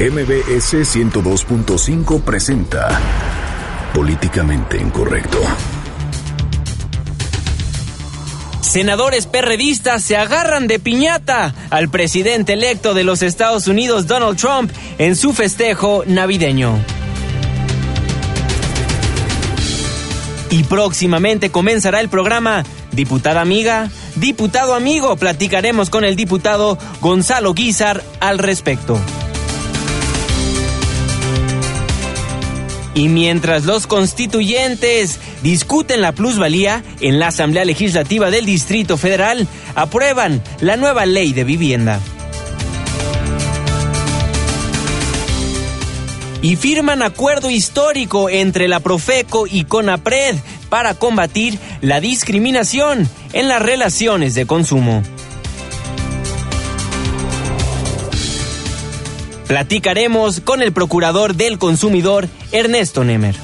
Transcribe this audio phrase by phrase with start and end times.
[0.00, 2.88] MBS 102.5 presenta
[3.92, 5.38] Políticamente Incorrecto.
[8.62, 14.72] Senadores perredistas se agarran de piñata al presidente electo de los Estados Unidos, Donald Trump,
[14.96, 16.78] en su festejo navideño.
[20.48, 25.16] Y próximamente comenzará el programa Diputada Amiga, Diputado Amigo.
[25.16, 28.98] Platicaremos con el diputado Gonzalo Guizar al respecto.
[32.94, 40.42] Y mientras los constituyentes discuten la plusvalía en la Asamblea Legislativa del Distrito Federal, aprueban
[40.60, 42.00] la nueva ley de vivienda.
[46.42, 50.36] Y firman acuerdo histórico entre la Profeco y CONAPRED
[50.70, 55.02] para combatir la discriminación en las relaciones de consumo.
[59.50, 63.34] Platicaremos con el procurador del consumidor, Ernesto Nemer.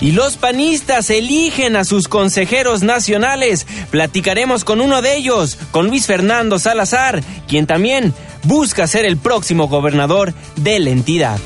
[0.00, 3.66] Y los panistas eligen a sus consejeros nacionales.
[3.90, 8.14] Platicaremos con uno de ellos, con Luis Fernando Salazar, quien también
[8.44, 11.40] busca ser el próximo gobernador de la entidad.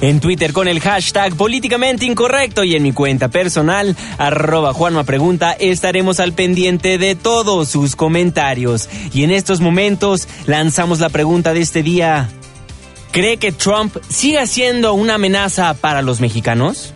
[0.00, 5.52] En Twitter con el hashtag políticamente incorrecto y en mi cuenta personal, arroba Juanma Pregunta,
[5.52, 8.90] estaremos al pendiente de todos sus comentarios.
[9.14, 12.28] Y en estos momentos lanzamos la pregunta de este día.
[13.10, 16.92] ¿Cree que Trump siga siendo una amenaza para los mexicanos?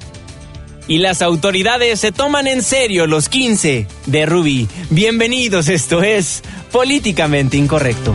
[0.87, 4.69] Y las autoridades se toman en serio los 15 de Ruby.
[4.91, 8.15] Bienvenidos, esto es Políticamente Incorrecto.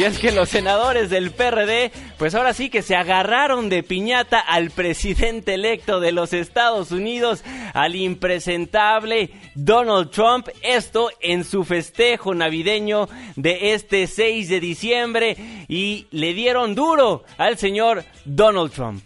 [0.00, 4.40] Y es que los senadores del PRD, pues ahora sí que se agarraron de piñata
[4.40, 7.44] al presidente electo de los Estados Unidos,
[7.74, 10.48] al impresentable Donald Trump.
[10.62, 15.36] Esto en su festejo navideño de este 6 de diciembre.
[15.68, 19.04] Y le dieron duro al señor Donald Trump.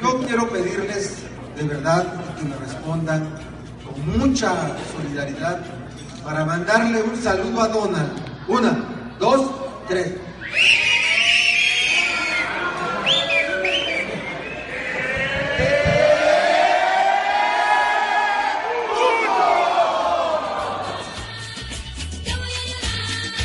[0.00, 1.18] Yo quiero pedirles
[1.54, 3.28] de verdad que me respondan
[3.84, 5.62] con mucha solidaridad
[6.24, 8.10] para mandarle un saludo a Donald.
[8.48, 10.14] Una, dos, tres.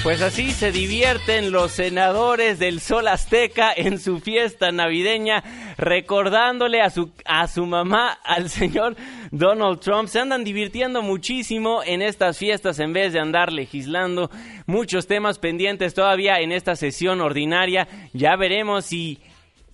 [0.10, 5.44] Pues así se divierten los senadores del Sol Azteca en su fiesta navideña,
[5.78, 8.96] recordándole a su, a su mamá, al señor
[9.30, 10.10] Donald Trump.
[10.10, 14.32] Se andan divirtiendo muchísimo en estas fiestas en vez de andar legislando.
[14.66, 17.88] Muchos temas pendientes todavía en esta sesión ordinaria.
[18.12, 19.20] Ya veremos si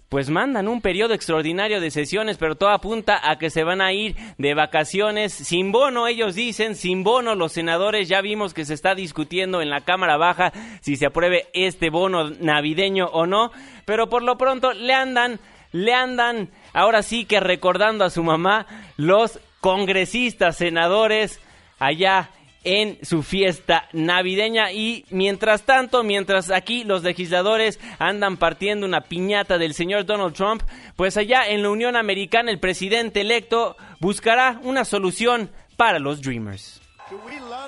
[0.09, 3.91] pues mandan un periodo extraordinario de sesiones, pero todo apunta a que se van a
[3.91, 5.33] ir de vacaciones.
[5.33, 7.35] Sin bono, ellos dicen, sin bono.
[7.35, 11.47] Los senadores, ya vimos que se está discutiendo en la Cámara Baja si se apruebe
[11.53, 13.51] este bono navideño o no,
[13.85, 15.39] pero por lo pronto le andan,
[15.71, 18.67] le andan, ahora sí que recordando a su mamá,
[18.97, 21.41] los congresistas, senadores
[21.79, 22.29] allá
[22.65, 29.57] en su fiesta navideña y mientras tanto, mientras aquí los legisladores andan partiendo una piñata
[29.57, 30.63] del señor Donald Trump,
[30.95, 36.81] pues allá en la Unión Americana el presidente electo buscará una solución para los Dreamers.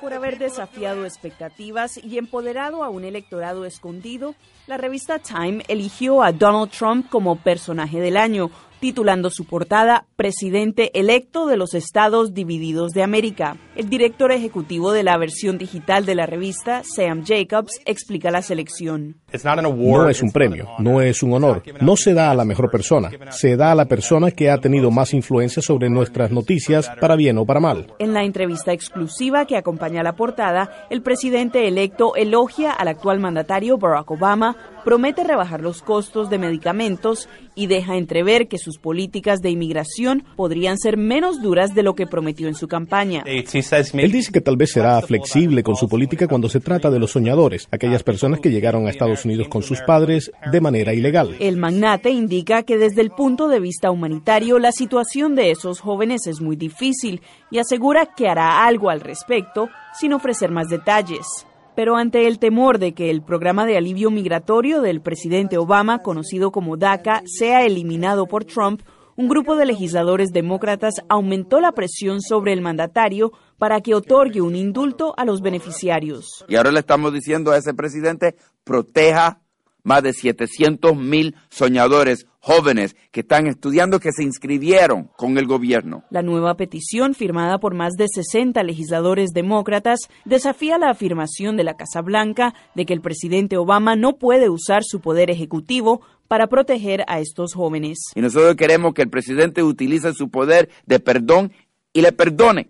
[0.01, 4.33] Por haber desafiado expectativas y empoderado a un electorado escondido,
[4.65, 10.91] la revista Time eligió a Donald Trump como personaje del año, titulando su portada Presidente
[10.99, 13.57] electo de los Estados Divididos de América.
[13.75, 19.17] El director ejecutivo de la versión digital de la revista, Sam Jacobs, explica la selección.
[19.31, 23.09] No es un premio, no es un honor, no se da a la mejor persona,
[23.29, 27.37] se da a la persona que ha tenido más influencia sobre nuestras noticias, para bien
[27.37, 27.93] o para mal.
[27.99, 33.77] En la entrevista exclusiva que acompaña la portada, el presidente electo elogia al actual mandatario
[33.77, 39.49] Barack Obama, promete rebajar los costos de medicamentos y deja entrever que sus políticas de
[39.49, 43.23] inmigración podrían ser menos duras de lo que prometió en su campaña.
[43.25, 47.11] Él dice que tal vez será flexible con su política cuando se trata de los
[47.11, 51.37] soñadores, aquellas personas que llegaron a Estados Unidos con sus padres de manera ilegal.
[51.39, 56.27] El magnate indica que desde el punto de vista humanitario la situación de esos jóvenes
[56.27, 61.46] es muy difícil y asegura que hará algo al respecto sin ofrecer más detalles
[61.77, 66.51] pero ante el temor de que el programa de alivio migratorio del presidente Obama, conocido
[66.51, 68.81] como DACA, sea eliminado por Trump,
[69.15, 74.55] un grupo de legisladores demócratas aumentó la presión sobre el mandatario para que otorgue un
[74.55, 76.43] indulto a los beneficiarios.
[76.47, 79.41] Y ahora le estamos diciendo a ese presidente, proteja
[79.83, 86.05] más de 700 mil soñadores jóvenes que están estudiando que se inscribieron con el gobierno.
[86.09, 91.75] La nueva petición, firmada por más de 60 legisladores demócratas, desafía la afirmación de la
[91.75, 95.99] Casa Blanca de que el presidente Obama no puede usar su poder ejecutivo
[96.29, 97.97] para proteger a estos jóvenes.
[98.15, 101.51] Y nosotros queremos que el presidente utilice su poder de perdón
[101.91, 102.69] y le perdone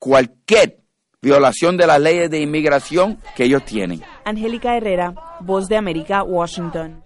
[0.00, 0.80] cualquier
[1.22, 4.02] violación de las leyes de inmigración que ellos tienen.
[4.24, 7.05] Angélica Herrera, Voz de América, Washington.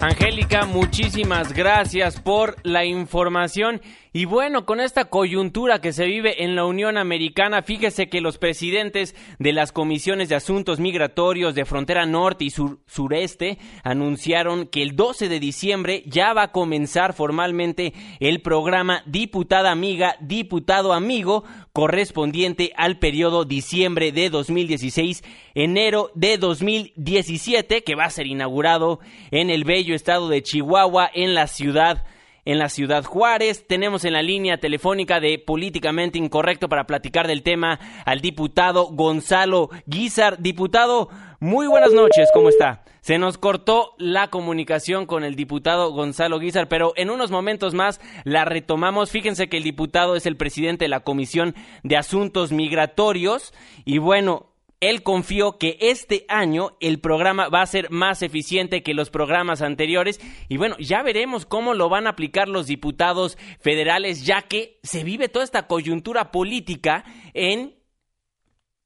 [0.00, 3.82] Angélica, muchísimas gracias por la información.
[4.12, 8.38] Y bueno, con esta coyuntura que se vive en la Unión Americana, fíjese que los
[8.38, 14.96] presidentes de las comisiones de asuntos migratorios de frontera norte y sureste anunciaron que el
[14.96, 22.72] 12 de diciembre ya va a comenzar formalmente el programa Diputada Amiga, Diputado Amigo, correspondiente
[22.76, 25.22] al periodo diciembre de 2016,
[25.54, 28.98] enero de 2017, que va a ser inaugurado
[29.30, 32.04] en el bello estado de Chihuahua, en la ciudad
[32.44, 33.66] en la ciudad Juárez.
[33.66, 39.70] Tenemos en la línea telefónica de Políticamente Incorrecto para platicar del tema al diputado Gonzalo
[39.86, 40.40] Guizar.
[40.40, 41.08] Diputado,
[41.40, 42.84] muy buenas noches, ¿cómo está?
[43.00, 48.00] Se nos cortó la comunicación con el diputado Gonzalo Guizar, pero en unos momentos más
[48.24, 49.10] la retomamos.
[49.10, 53.54] Fíjense que el diputado es el presidente de la Comisión de Asuntos Migratorios
[53.86, 54.49] y bueno,
[54.80, 59.62] él confió que este año el programa va a ser más eficiente que los programas
[59.62, 64.78] anteriores y bueno, ya veremos cómo lo van a aplicar los diputados federales ya que
[64.82, 67.74] se vive toda esta coyuntura política en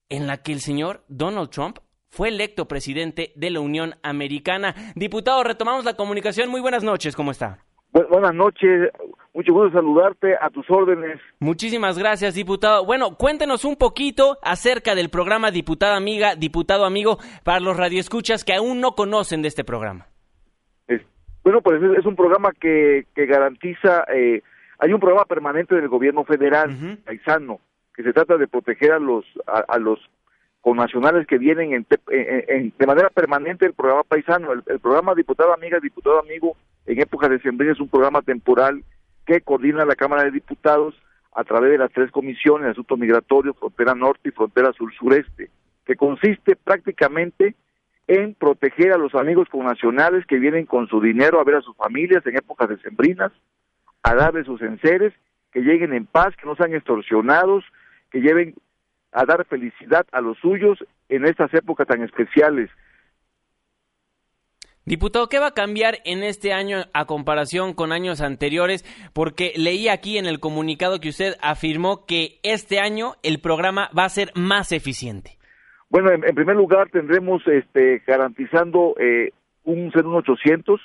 [0.08, 1.78] en la que el señor Donald Trump
[2.10, 4.74] fue electo presidente de la Unión Americana.
[4.94, 6.48] Diputado, retomamos la comunicación.
[6.48, 7.64] Muy buenas noches, ¿cómo está?
[8.10, 8.90] buenas noches,
[9.34, 11.20] Mucho gusto saludarte a tus órdenes.
[11.40, 12.86] Muchísimas gracias, diputado.
[12.86, 18.54] Bueno, cuéntenos un poquito acerca del programa Diputada Amiga, Diputado Amigo, para los radioescuchas que
[18.54, 20.06] aún no conocen de este programa.
[21.42, 24.40] bueno, pues es, un programa que, que garantiza, eh,
[24.78, 27.58] hay un programa permanente del gobierno federal, paisano,
[27.92, 29.98] que se trata de proteger a los, a, los
[30.60, 34.52] connacionales que vienen en, de manera permanente el programa paisano.
[34.52, 38.84] El, programa Diputado Amiga, Diputado Amigo, en época de sembrina es un programa temporal
[39.26, 40.94] que coordina la Cámara de Diputados
[41.34, 45.50] a través de las tres comisiones, Asuntos Migratorios, Frontera Norte y Frontera Sur-Sureste,
[45.84, 47.54] que consiste prácticamente
[48.06, 51.76] en proteger a los amigos connacionales que vienen con su dinero a ver a sus
[51.76, 53.32] familias en épocas decembrinas,
[54.02, 55.12] a darles sus enseres,
[55.52, 57.64] que lleguen en paz, que no sean extorsionados,
[58.10, 58.54] que lleven
[59.12, 62.70] a dar felicidad a los suyos en estas épocas tan especiales
[64.86, 68.84] Diputado, ¿qué va a cambiar en este año a comparación con años anteriores?
[69.14, 74.04] Porque leí aquí en el comunicado que usted afirmó que este año el programa va
[74.04, 75.38] a ser más eficiente.
[75.88, 79.30] Bueno, en, primer lugar tendremos este, garantizando eh,
[79.62, 80.78] un 01800,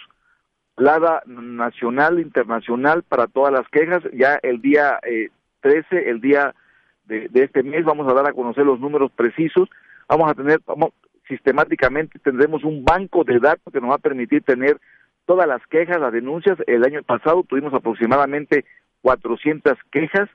[0.77, 4.01] LADA nacional, internacional para todas las quejas.
[4.13, 5.27] Ya el día eh,
[5.59, 6.55] 13, el día
[7.03, 9.69] de, de, este mes, vamos a dar a conocer los números precisos.
[10.07, 10.93] Vamos a tener, vamos,
[11.29, 14.77] sistemáticamente tendremos un banco de datos que nos va a permitir tener
[15.25, 16.57] todas las quejas, las denuncias.
[16.67, 18.65] El año pasado tuvimos aproximadamente
[19.03, 20.27] 400 quejas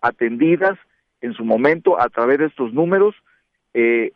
[0.00, 0.78] atendidas
[1.20, 3.14] en su momento a través de estos números.
[3.74, 4.12] Eh,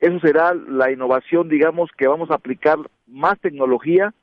[0.00, 4.14] eso será la innovación, digamos, que vamos a aplicar más tecnología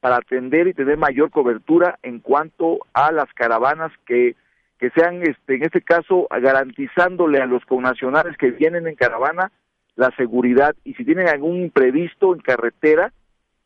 [0.00, 4.34] para atender y tener mayor cobertura en cuanto a las caravanas que,
[4.78, 9.52] que sean, este, en este caso, garantizándole a los connacionales que vienen en caravana
[9.96, 13.12] la seguridad y si tienen algún imprevisto en carretera,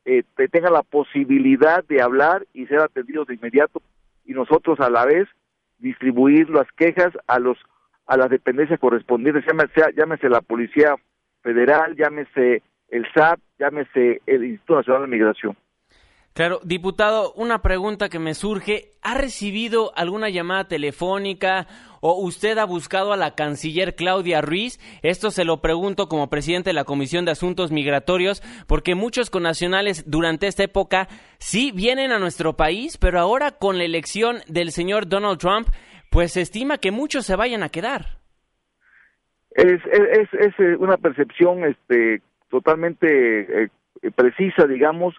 [0.05, 3.83] eh, tengan la posibilidad de hablar y ser atendidos de inmediato
[4.25, 5.29] y nosotros a la vez
[5.79, 7.59] distribuir las quejas a los
[8.07, 10.95] a las dependencias correspondientes, llámese, llámese la Policía
[11.43, 15.57] Federal, llámese el SAT, llámese el Instituto Nacional de Migración.
[16.37, 21.67] Claro, diputado, una pregunta que me surge, ¿ha recibido alguna llamada telefónica
[22.03, 24.79] o usted ha buscado a la canciller Claudia Ruiz?
[25.03, 30.05] Esto se lo pregunto como presidente de la Comisión de Asuntos Migratorios, porque muchos connacionales
[30.11, 35.09] durante esta época sí vienen a nuestro país, pero ahora con la elección del señor
[35.09, 35.69] Donald Trump,
[36.11, 38.19] pues se estima que muchos se vayan a quedar.
[39.53, 43.71] Es, es, es eh, una percepción este, totalmente eh,
[44.15, 45.15] precisa, digamos,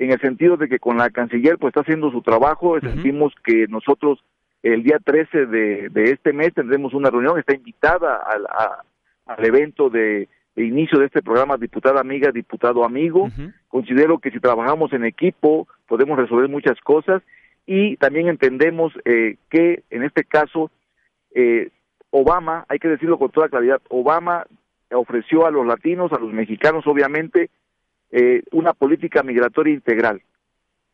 [0.00, 3.66] en el sentido de que con la canciller pues está haciendo su trabajo, sentimos que
[3.68, 4.24] nosotros
[4.62, 8.46] el día 13 de, de, este mes tendremos una reunión, está invitada al,
[9.26, 10.26] al evento de,
[10.56, 13.28] inicio de este programa Diputada Amiga, Diputado Amigo.
[13.68, 17.22] Considero que si trabajamos en equipo podemos resolver muchas cosas
[17.66, 20.70] y también entendemos eh, que en este caso
[21.34, 21.68] eh,
[22.08, 24.46] Obama, hay que decirlo con toda claridad, Obama
[24.92, 27.50] ofreció a los latinos, a los mexicanos obviamente,
[28.10, 30.22] eh, una política migratoria integral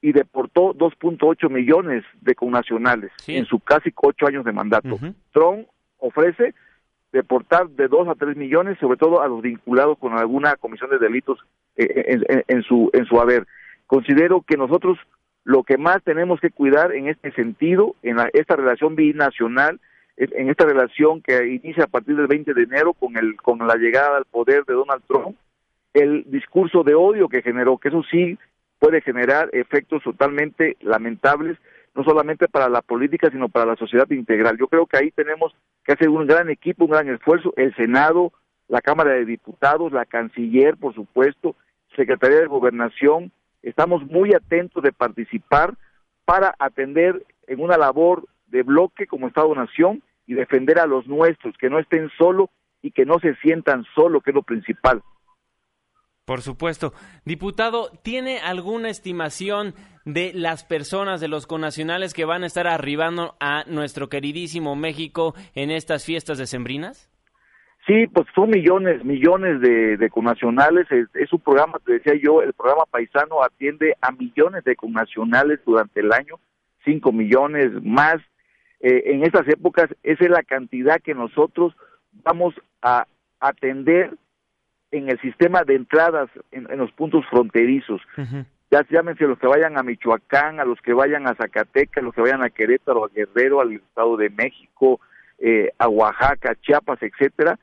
[0.00, 4.98] y deportó 2.8 millones de connacionales en su casi ocho años de mandato.
[5.32, 5.66] Trump
[5.98, 6.54] ofrece
[7.12, 10.98] deportar de 2 a 3 millones, sobre todo a los vinculados con alguna comisión de
[10.98, 11.38] delitos
[11.76, 13.46] eh, en, su, en su haber.
[13.86, 14.98] Considero que nosotros
[15.44, 19.80] lo que más tenemos que cuidar en este sentido, en esta relación binacional,
[20.16, 23.76] en esta relación que inicia a partir del 20 de enero con, el, con la
[23.76, 25.36] llegada al poder de Donald Trump,
[25.96, 28.38] el discurso de odio que generó, que eso sí
[28.78, 31.56] puede generar efectos totalmente lamentables,
[31.94, 34.58] no solamente para la política, sino para la sociedad integral.
[34.58, 38.32] Yo creo que ahí tenemos que hacer un gran equipo, un gran esfuerzo, el Senado,
[38.68, 41.56] la Cámara de Diputados, la Canciller, por supuesto,
[41.94, 45.72] Secretaría de Gobernación, estamos muy atentos de participar
[46.26, 51.70] para atender en una labor de bloque como Estado-Nación y defender a los nuestros, que
[51.70, 52.50] no estén solos
[52.82, 55.02] y que no se sientan solos, que es lo principal.
[56.26, 56.92] Por supuesto.
[57.24, 63.36] Diputado, ¿tiene alguna estimación de las personas, de los conacionales que van a estar arribando
[63.38, 67.08] a nuestro queridísimo México en estas fiestas decembrinas?
[67.86, 70.88] Sí, pues son millones, millones de, de connacionales.
[70.90, 76.00] Es, un programa, te decía yo, el programa paisano atiende a millones de connacionales durante
[76.00, 76.40] el año,
[76.84, 78.16] cinco millones más.
[78.80, 81.76] Eh, en estas épocas, esa es la cantidad que nosotros
[82.24, 82.52] vamos
[82.82, 83.06] a
[83.38, 84.10] atender
[84.96, 88.00] en el sistema de entradas en, los puntos fronterizos.
[88.70, 92.14] Ya llámense los que vayan a Michoacán, a los que vayan a Zacatecas, a los
[92.14, 95.00] que vayan a Querétaro, a Guerrero, al Estado de México,
[95.38, 97.58] eh, a Oaxaca, Chiapas, etcétera,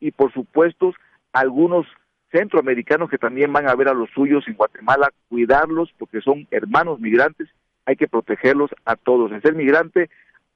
[0.00, 0.92] y por supuesto
[1.32, 1.86] algunos
[2.30, 7.00] centroamericanos que también van a ver a los suyos en Guatemala, cuidarlos porque son hermanos
[7.00, 7.48] migrantes
[7.86, 9.32] hay que protegerlos a todos.
[9.32, 10.10] El ser migrante,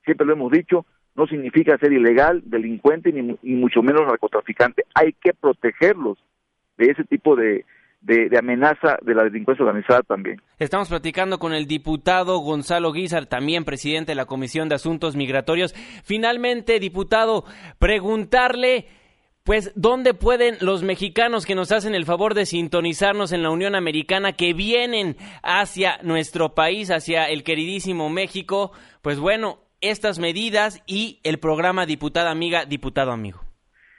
[0.05, 0.87] siempre lo hemos dicho,
[1.17, 4.85] no significa ser ilegal, delincuente ni, mucho menos narcotraficante.
[4.95, 6.19] Hay que protegerlos
[6.77, 7.65] de ese tipo de,
[8.03, 10.41] de, amenaza de la delincuencia organizada también.
[10.59, 15.73] Estamos platicando con el diputado Gonzalo Guizar, también presidente de la Comisión de Asuntos Migratorios.
[16.05, 17.45] Finalmente, diputado,
[17.79, 18.87] preguntarle...
[19.47, 23.77] Pues, ¿dónde pueden los mexicanos que nos hacen el favor de sintonizarnos en la Unión
[23.77, 28.73] Americana, que vienen hacia nuestro país, hacia el queridísimo México?
[29.03, 33.41] Pues bueno, estas medidas y el programa Diputada Amiga, Diputado Amigo.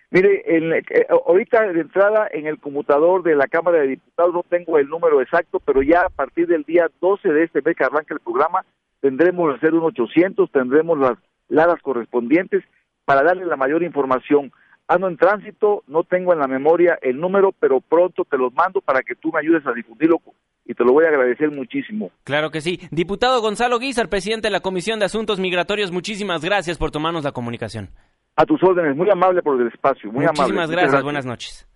[0.10, 4.77] Mire, eh, ahorita de entrada en el conmutador de la Cámara de Diputados no tengo
[4.77, 8.13] el número exacto, pero ya a partir del día 12 de este mes que arranca
[8.13, 8.65] el programa,
[9.01, 11.17] tendremos que hacer un 800, tendremos las
[11.50, 12.63] ladas correspondientes
[13.03, 14.51] para darle la mayor información.
[14.88, 18.79] Ando en tránsito, no tengo en la memoria el número, pero pronto te los mando
[18.79, 20.20] para que tú me ayudes a difundirlo
[20.68, 22.12] y te lo voy a agradecer muchísimo.
[22.24, 22.80] Claro que sí.
[22.92, 27.32] Diputado Gonzalo Guizar, presidente de la Comisión de Asuntos Migratorios, muchísimas gracias por tomarnos la
[27.32, 27.90] comunicación.
[28.36, 30.42] A tus órdenes, muy amable por el espacio, muy amable.
[30.42, 31.68] Muchísimas gracias, buenas noches.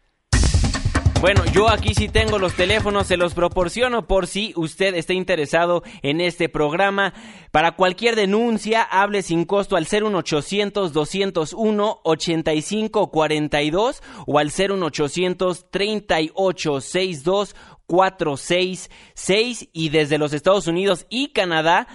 [1.22, 5.84] Bueno, yo aquí sí tengo los teléfonos, se los proporciono por si usted está interesado
[6.02, 7.14] en este programa.
[7.52, 17.56] Para cualquier denuncia, hable sin costo al 01800 201 8542 o al 01800 3862
[17.92, 21.90] 466 y desde los Estados Unidos y Canadá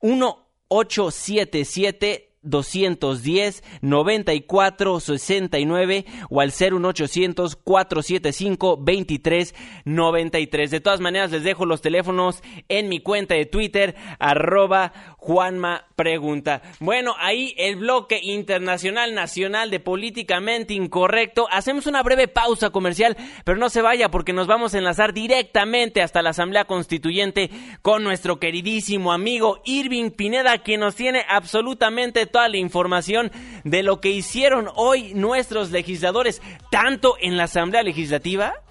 [0.00, 10.70] 1877 210 94 69 o al 01800 475 23 93.
[10.70, 16.60] De todas maneras, les dejo los teléfonos en mi cuenta de Twitter, arroba Juanma Pregunta.
[16.80, 21.48] Bueno, ahí el bloque internacional nacional de políticamente incorrecto.
[21.50, 26.02] Hacemos una breve pausa comercial, pero no se vaya porque nos vamos a enlazar directamente
[26.02, 27.48] hasta la Asamblea Constituyente
[27.80, 33.32] con nuestro queridísimo amigo Irving Pineda, quien nos tiene absolutamente toda la información
[33.64, 38.63] de lo que hicieron hoy nuestros legisladores, tanto en la Asamblea Legislativa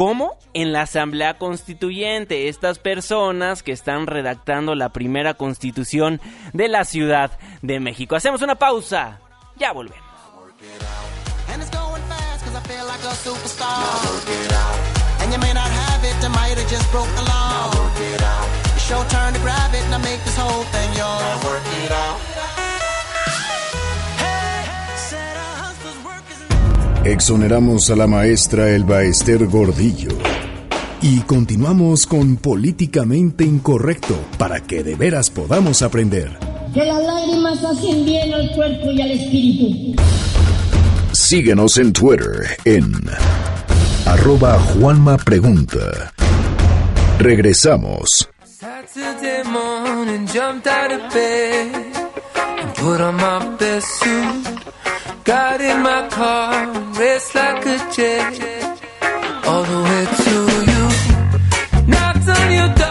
[0.00, 6.22] como en la Asamblea Constituyente, estas personas que están redactando la primera constitución
[6.54, 8.16] de la Ciudad de México.
[8.16, 9.20] Hacemos una pausa,
[9.56, 10.00] ya volvemos.
[27.04, 30.10] Exoneramos a la maestra Elba Ester Gordillo.
[31.00, 36.38] Y continuamos con Políticamente Incorrecto para que de veras podamos aprender.
[36.74, 40.02] Que las lágrimas hacen bien al cuerpo y al espíritu.
[41.12, 42.92] Síguenos en Twitter en
[44.04, 46.12] arroba Juanma Pregunta.
[47.18, 48.28] Regresamos.
[55.30, 56.66] Got in my car,
[56.98, 58.34] raced like a jet,
[59.46, 60.34] all the way to
[60.70, 60.82] you.
[61.86, 62.89] Knocked on your door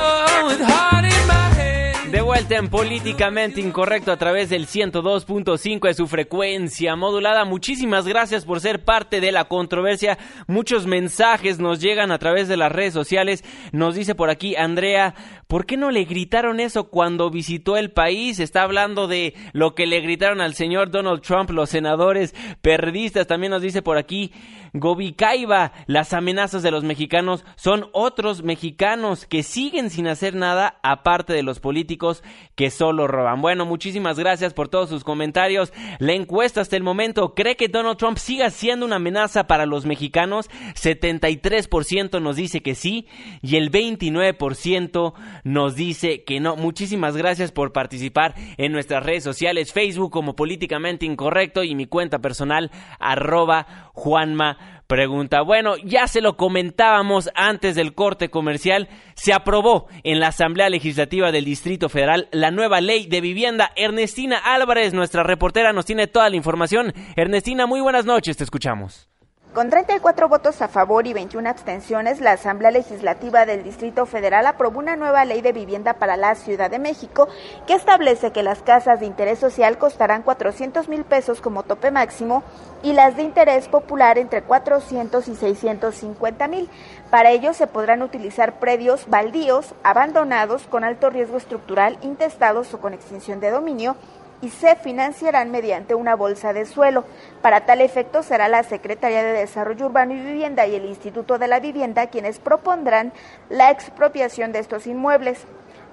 [2.58, 7.46] en Políticamente Incorrecto a través del 102.5 de su frecuencia modulada.
[7.46, 10.18] Muchísimas gracias por ser parte de la controversia.
[10.48, 13.44] Muchos mensajes nos llegan a través de las redes sociales.
[13.72, 15.16] Nos dice por aquí Andrea,
[15.50, 18.40] ¿Por qué no le gritaron eso cuando visitó el país?
[18.40, 23.26] Está hablando de lo que le gritaron al señor Donald Trump, los senadores perdistas.
[23.26, 24.32] También nos dice por aquí
[24.74, 31.34] Gobicaiba, las amenazas de los mexicanos son otros mexicanos que siguen sin hacer nada aparte
[31.34, 32.24] de los políticos
[32.56, 33.42] que solo roban.
[33.42, 35.72] Bueno, muchísimas gracias por todos sus comentarios.
[36.00, 39.86] La encuesta hasta el momento cree que Donald Trump siga siendo una amenaza para los
[39.86, 40.50] mexicanos.
[40.76, 43.08] 73% nos dice que sí
[43.42, 46.56] y el 29% nos dice que no.
[46.56, 52.20] Muchísimas gracias por participar en nuestras redes sociales, Facebook como Políticamente Incorrecto y mi cuenta
[52.20, 59.86] personal arroba Juanma Pregunta, bueno, ya se lo comentábamos antes del corte comercial, se aprobó
[60.04, 63.70] en la Asamblea Legislativa del Distrito Federal la nueva ley de vivienda.
[63.76, 66.92] Ernestina Álvarez, nuestra reportera, nos tiene toda la información.
[67.16, 69.09] Ernestina, muy buenas noches, te escuchamos.
[69.54, 74.78] Con 34 votos a favor y 21 abstenciones, la Asamblea Legislativa del Distrito Federal aprobó
[74.78, 77.28] una nueva ley de vivienda para la Ciudad de México
[77.66, 82.44] que establece que las casas de interés social costarán 400 mil pesos como tope máximo
[82.84, 86.70] y las de interés popular entre 400 y 650 mil.
[87.10, 92.94] Para ello se podrán utilizar predios baldíos, abandonados, con alto riesgo estructural, intestados o con
[92.94, 93.96] extinción de dominio
[94.42, 97.04] y se financiarán mediante una bolsa de suelo.
[97.42, 101.48] Para tal efecto será la Secretaría de Desarrollo Urbano y Vivienda y el Instituto de
[101.48, 103.14] la Vivienda quienes propondrán
[103.50, 105.46] la expropiación de estos inmuebles.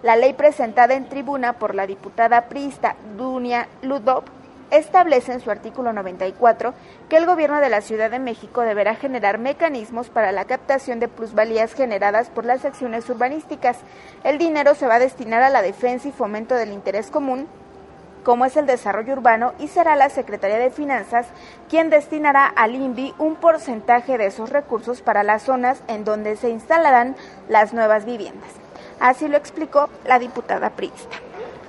[0.03, 4.25] La ley presentada en tribuna por la diputada priista Dunia Ludov
[4.71, 6.75] establece en su artículo 94
[7.09, 11.09] que el gobierno de la Ciudad de México deberá generar mecanismos para la captación de
[11.09, 13.79] plusvalías generadas por las acciones urbanísticas.
[14.25, 17.47] El dinero se va a destinar a la defensa y fomento del interés común,
[18.27, 21.29] como es el desarrollo urbano, y será la Secretaría de Finanzas
[21.69, 26.51] quien destinará al INVI un porcentaje de esos recursos para las zonas en donde se
[26.51, 27.15] instalarán
[27.49, 28.51] las nuevas viviendas.
[28.99, 31.17] Así lo explicó la diputada priista.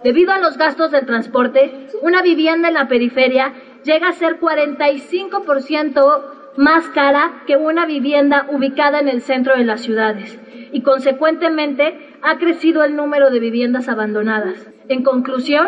[0.04, 6.22] Debido a los gastos del transporte, una vivienda en la periferia llega a ser 45%
[6.58, 10.40] más cara que una vivienda ubicada en el centro de las ciudades
[10.72, 14.68] y consecuentemente ha crecido el número de viviendas abandonadas.
[14.90, 15.68] En conclusión,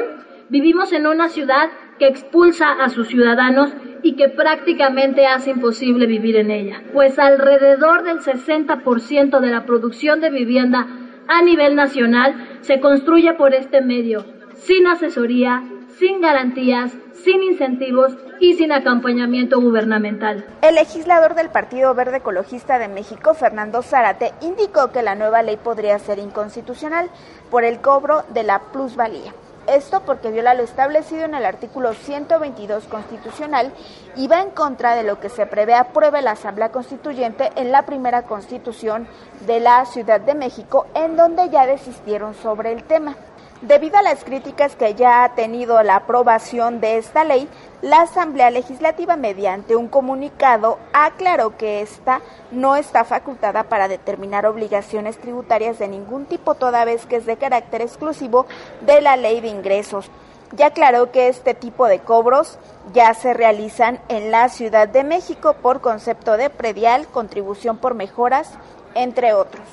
[0.49, 6.38] vivimos en una ciudad que expulsa a sus ciudadanos y que prácticamente hace imposible vivir
[6.38, 10.88] en ella, pues alrededor del 60% de la producción de vivienda
[11.27, 15.63] a nivel nacional se construye por este medio, sin asesoría,
[15.97, 20.45] sin garantías, sin incentivos y sin acompañamiento gubernamental.
[20.62, 25.57] El legislador del Partido Verde Ecologista de México, Fernando Zárate, indicó que la nueva ley
[25.62, 27.09] podría ser inconstitucional
[27.51, 29.33] por el cobro de la plusvalía.
[29.69, 33.71] Esto porque viola lo establecido en el artículo 122 constitucional
[34.15, 37.84] y va en contra de lo que se prevé apruebe la Asamblea Constituyente en la
[37.84, 39.08] primera constitución
[39.45, 43.15] de la Ciudad de México, en donde ya desistieron sobre el tema.
[43.62, 47.50] Debido a las críticas que ya ha tenido la aprobación de esta ley,
[47.82, 55.17] la Asamblea Legislativa, mediante un comunicado, aclaró que esta no está facultada para determinar obligaciones
[55.17, 58.45] tributarias de ningún tipo, toda vez que es de carácter exclusivo
[58.80, 60.10] de la ley de ingresos.
[60.54, 62.58] Ya aclaró que este tipo de cobros
[62.93, 68.54] ya se realizan en la Ciudad de México por concepto de predial, contribución por mejoras,
[68.95, 69.65] entre otros.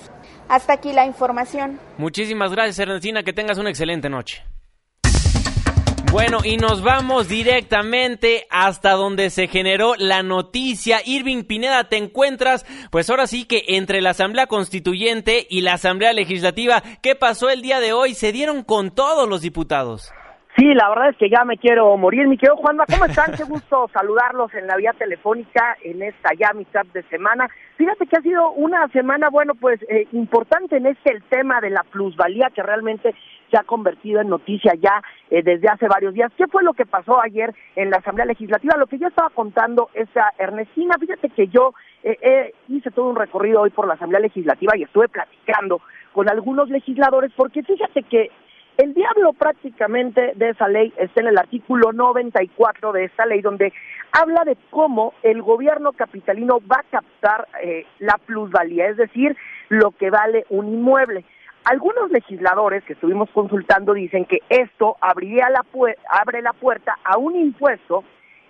[0.48, 1.78] Hasta aquí la información.
[1.98, 3.22] Muchísimas gracias, Ernestina.
[3.22, 4.42] Que tengas una excelente noche.
[6.12, 11.00] Bueno, y nos vamos directamente hasta donde se generó la noticia.
[11.04, 16.12] Irving Pineda, te encuentras, pues ahora sí que entre la Asamblea Constituyente y la Asamblea
[16.12, 18.14] Legislativa, ¿qué pasó el día de hoy?
[18.14, 20.10] Se dieron con todos los diputados.
[20.56, 22.26] Sí, la verdad es que ya me quiero morir.
[22.26, 23.32] Mi querido Juanma, ¿cómo están?
[23.36, 27.46] Qué gusto saludarlos en la vía telefónica en esta ya mitad de semana.
[27.76, 31.68] Fíjate que ha sido una semana, bueno, pues eh, importante en este el tema de
[31.68, 33.14] la plusvalía que realmente
[33.50, 36.32] se ha convertido en noticia ya eh, desde hace varios días.
[36.38, 38.78] ¿Qué fue lo que pasó ayer en la Asamblea Legislativa?
[38.78, 43.60] Lo que yo estaba contando esa Ernestina, fíjate que yo eh, hice todo un recorrido
[43.60, 45.82] hoy por la Asamblea Legislativa y estuve platicando
[46.14, 48.30] con algunos legisladores porque fíjate que
[48.78, 53.72] el diablo prácticamente de esa ley está en el artículo 94 de esta ley, donde
[54.12, 59.36] habla de cómo el gobierno capitalino va a captar eh, la plusvalía, es decir,
[59.68, 61.24] lo que vale un inmueble.
[61.64, 65.64] Algunos legisladores que estuvimos consultando dicen que esto abriría la
[66.10, 68.04] abre la puerta a un impuesto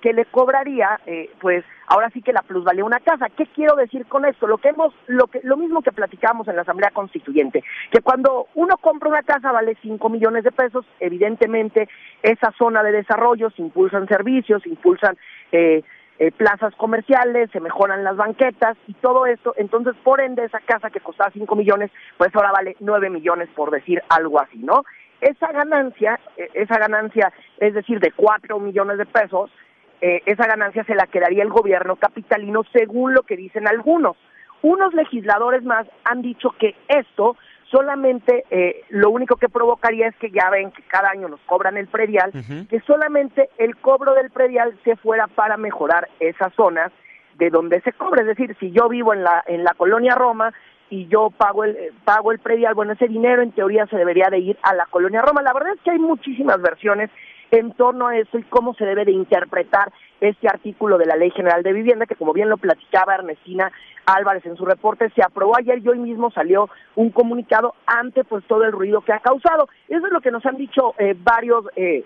[0.07, 3.29] que le cobraría, eh, pues, ahora sí que la plusvalía una casa.
[3.29, 4.47] ¿Qué quiero decir con esto?
[4.47, 8.47] Lo que hemos, lo que, lo mismo que platicamos en la Asamblea Constituyente, que cuando
[8.55, 11.89] uno compra una casa vale 5 millones de pesos, evidentemente
[12.23, 15.19] esa zona de desarrollo se impulsan servicios, se impulsan
[15.51, 15.83] eh,
[16.21, 20.89] eh, plazas comerciales, se mejoran las banquetas y todo esto, entonces por ende esa casa
[20.89, 24.85] que costaba 5 millones, pues ahora vale 9 millones por decir algo así, ¿no?
[25.21, 26.21] Esa ganancia,
[26.55, 29.51] esa ganancia, es decir, de 4 millones de pesos,
[30.01, 34.17] eh, esa ganancia se la quedaría el gobierno capitalino según lo que dicen algunos.
[34.63, 37.37] Unos legisladores más han dicho que esto
[37.71, 41.77] solamente eh, lo único que provocaría es que ya ven que cada año nos cobran
[41.77, 42.33] el predial,
[42.69, 46.93] que solamente el cobro del predial se fuera para mejorar esas zonas
[47.35, 48.23] de donde se cobra.
[48.23, 50.53] Es decir, si yo vivo en la, en la colonia Roma
[50.89, 54.39] y yo pago el, pago el predial, bueno, ese dinero en teoría se debería de
[54.39, 55.43] ir a la colonia Roma.
[55.43, 57.11] La verdad es que hay muchísimas versiones
[57.51, 61.31] en torno a eso y cómo se debe de interpretar este artículo de la Ley
[61.31, 63.71] General de Vivienda, que como bien lo platicaba Ernestina
[64.07, 68.45] Álvarez en su reporte, se aprobó ayer y hoy mismo salió un comunicado ante pues
[68.47, 69.69] todo el ruido que ha causado.
[69.89, 72.05] Eso es lo que nos han dicho eh, varios, eh,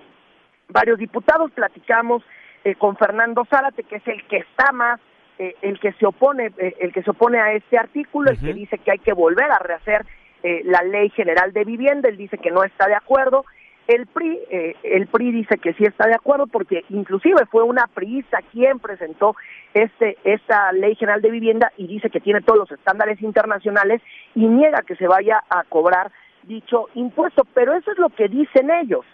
[0.68, 2.22] varios diputados, platicamos
[2.64, 5.00] eh, con Fernando Zárate, que es el que está más
[5.62, 8.90] el que se opone el que se opone a este artículo, el que dice que
[8.90, 10.04] hay que volver a rehacer
[10.42, 13.46] la ley general de vivienda, él dice que no está de acuerdo
[13.90, 17.88] el PRI, eh, el PRI dice que sí está de acuerdo porque inclusive fue una
[17.88, 19.34] priista quien presentó
[19.74, 24.00] este esta ley general de vivienda y dice que tiene todos los estándares internacionales
[24.36, 26.12] y niega que se vaya a cobrar
[26.44, 29.04] dicho impuesto, pero eso es lo que dicen ellos.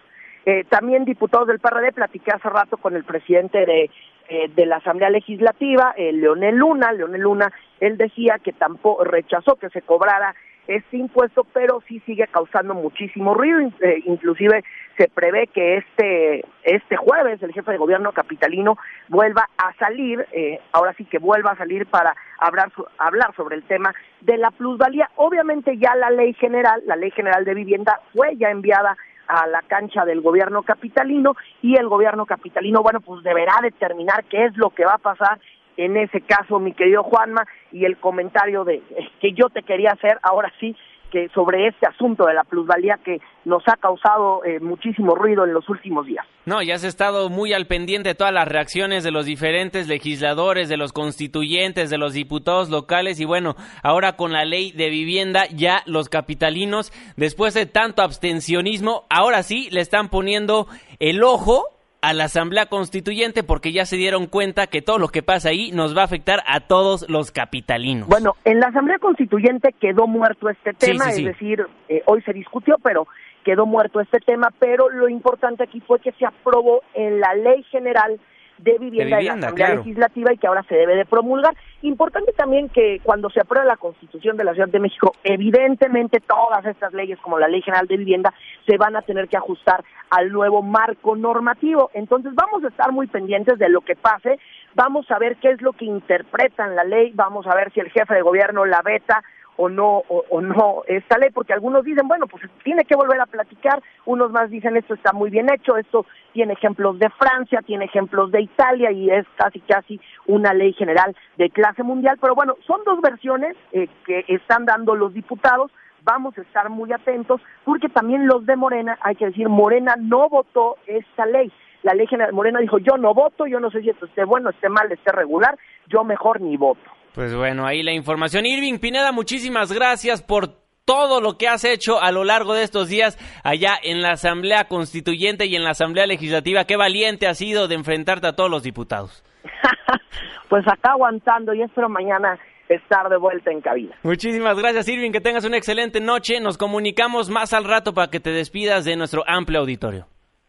[0.44, 3.90] Eh, también diputados del PRD platiqué hace rato con el presidente de,
[4.28, 9.70] eh, de la Asamblea Legislativa, Leonel Luna, Leonel Luna, él decía que tampoco rechazó que
[9.70, 10.34] se cobrara
[10.68, 14.64] este impuesto, pero sí sigue causando muchísimo ruido, eh, inclusive
[14.96, 20.60] se prevé que este este jueves el jefe de gobierno capitalino vuelva a salir, eh,
[20.72, 25.10] ahora sí que vuelva a salir para hablar hablar sobre el tema de la plusvalía.
[25.16, 28.96] Obviamente ya la ley general, la ley general de vivienda fue ya enviada
[29.28, 34.44] a la cancha del gobierno capitalino y el gobierno capitalino, bueno, pues deberá determinar qué
[34.44, 35.40] es lo que va a pasar
[35.76, 38.82] en ese caso, mi querido Juanma, y el comentario de
[39.20, 40.74] que yo te quería hacer ahora sí
[41.10, 45.52] que sobre este asunto de la plusvalía que nos ha causado eh, muchísimo ruido en
[45.52, 46.26] los últimos días.
[46.44, 50.68] No, ya has estado muy al pendiente de todas las reacciones de los diferentes legisladores,
[50.68, 55.46] de los constituyentes, de los diputados locales y bueno, ahora con la ley de vivienda
[55.54, 60.66] ya los capitalinos, después de tanto abstencionismo, ahora sí le están poniendo
[60.98, 61.75] el ojo
[62.06, 65.72] a la Asamblea Constituyente porque ya se dieron cuenta que todo lo que pasa ahí
[65.72, 68.08] nos va a afectar a todos los capitalinos.
[68.08, 72.76] Bueno, en la Asamblea Constituyente quedó muerto este tema, es decir, eh, hoy se discutió,
[72.80, 73.08] pero
[73.44, 77.64] quedó muerto este tema, pero lo importante aquí fue que se aprobó en la Ley
[77.72, 78.20] General
[78.58, 81.54] de vivienda, de, la Asamblea Legislativa y que ahora se debe de promulgar.
[81.82, 86.64] Importante también que cuando se apruebe la Constitución de la Ciudad de México, evidentemente todas
[86.64, 88.32] estas leyes, como la Ley General de Vivienda,
[88.66, 91.90] se van a tener que ajustar al nuevo marco normativo.
[91.94, 94.38] Entonces vamos a estar muy pendientes de lo que pase,
[94.74, 97.90] vamos a ver qué es lo que interpretan la ley, vamos a ver si el
[97.90, 99.22] jefe de gobierno la veta
[99.58, 103.26] o no o, no esta ley porque algunos dicen bueno pues tiene que volver a
[103.26, 103.82] platicar.
[104.04, 108.30] Unos más dicen esto está muy bien hecho esto tiene ejemplos de Francia tiene ejemplos
[108.30, 112.18] de Italia y es casi casi una ley general de clase mundial.
[112.20, 115.72] Pero bueno son dos versiones eh, que están dando los diputados
[116.06, 120.30] vamos a estar muy atentos porque también los de Morena hay que decir Morena no
[120.30, 123.90] votó esta ley la ley general Morena dijo yo no voto yo no sé si
[123.90, 126.80] esto esté bueno esté mal esté regular yo mejor ni voto
[127.16, 128.44] pues bueno, ahí la información.
[128.44, 130.48] Irving Pineda, muchísimas gracias por
[130.84, 134.68] todo lo que has hecho a lo largo de estos días allá en la Asamblea
[134.68, 136.66] Constituyente y en la Asamblea Legislativa.
[136.66, 139.24] Qué valiente has sido de enfrentarte a todos los diputados.
[140.50, 142.38] pues acá aguantando y espero mañana
[142.68, 143.96] estar de vuelta en cabina.
[144.02, 145.12] Muchísimas gracias, Irving.
[145.12, 146.40] Que tengas una excelente noche.
[146.40, 150.06] Nos comunicamos más al rato para que te despidas de nuestro amplio auditorio.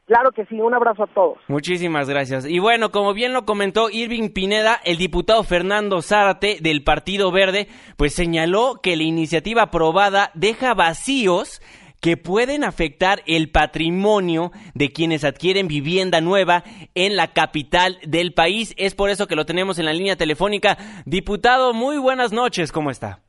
[0.07, 1.37] Claro que sí, un abrazo a todos.
[1.49, 2.45] Muchísimas gracias.
[2.45, 7.67] Y bueno, como bien lo comentó Irving Pineda, el diputado Fernando Zárate del Partido Verde,
[7.97, 11.61] pues señaló que la iniciativa aprobada deja vacíos
[12.01, 16.63] que pueden afectar el patrimonio de quienes adquieren vivienda nueva
[16.95, 18.73] en la capital del país.
[18.77, 20.77] Es por eso que lo tenemos en la línea telefónica.
[21.05, 23.21] Diputado, muy buenas noches, ¿cómo está?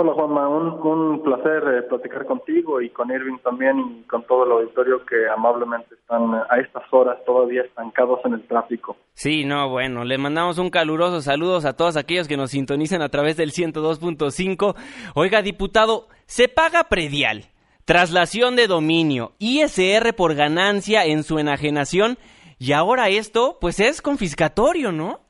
[0.00, 4.52] Hola Juanma, un, placer eh, platicar contigo y con Irving también y con todo el
[4.52, 8.96] auditorio que amablemente están a estas horas todavía estancados en el tráfico.
[9.14, 13.08] Sí, no, bueno, le mandamos un caluroso saludos a todos aquellos que nos sintonizan a
[13.08, 14.76] través del 102.5.
[15.16, 17.46] Oiga, diputado, se paga predial,
[17.88, 22.18] traslación de dominio, ISR por ganancia en su enajenación
[22.58, 25.20] y ahora esto pues es confiscatorio, ¿no?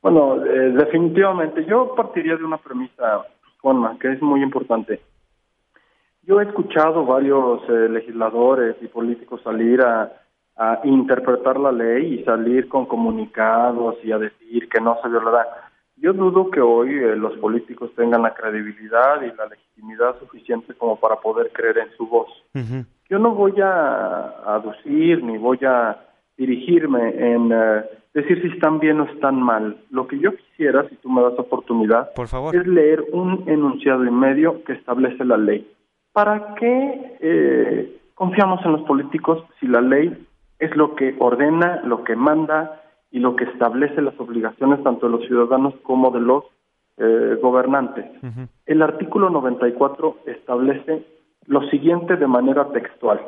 [0.00, 3.26] Bueno, eh, definitivamente yo partiría de una premisa
[3.60, 5.02] Juanma, que es muy importante.
[6.22, 10.10] Yo he escuchado varios eh, legisladores y políticos salir a,
[10.84, 15.67] interpretar la ley y salir con comunicados y a decir que no se violará.
[16.00, 20.96] Yo dudo que hoy eh, los políticos tengan la credibilidad y la legitimidad suficiente como
[20.96, 22.28] para poder creer en su voz.
[23.08, 25.98] Yo no voy a aducir ni voy a
[26.36, 27.84] dirigirme en eh,
[28.14, 29.76] decir si están bien o están mal.
[29.90, 32.10] Lo que yo quisiera, si tú me das oportunidad,
[32.52, 35.68] es leer un enunciado y medio que establece la ley.
[36.12, 40.26] ¿Para qué eh, confiamos en los políticos si la ley
[40.58, 45.12] es lo que ordena, lo que manda y lo que establece las obligaciones tanto de
[45.12, 46.44] los ciudadanos como de los
[46.98, 48.06] eh, gobernantes?
[48.66, 51.06] El artículo 94 establece
[51.46, 53.20] lo siguiente de manera textual.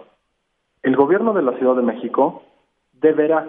[0.83, 2.43] El gobierno de la Ciudad de México
[2.93, 3.47] deberá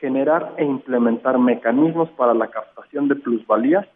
[0.00, 3.86] generar e implementar mecanismos para la captación de plusvalías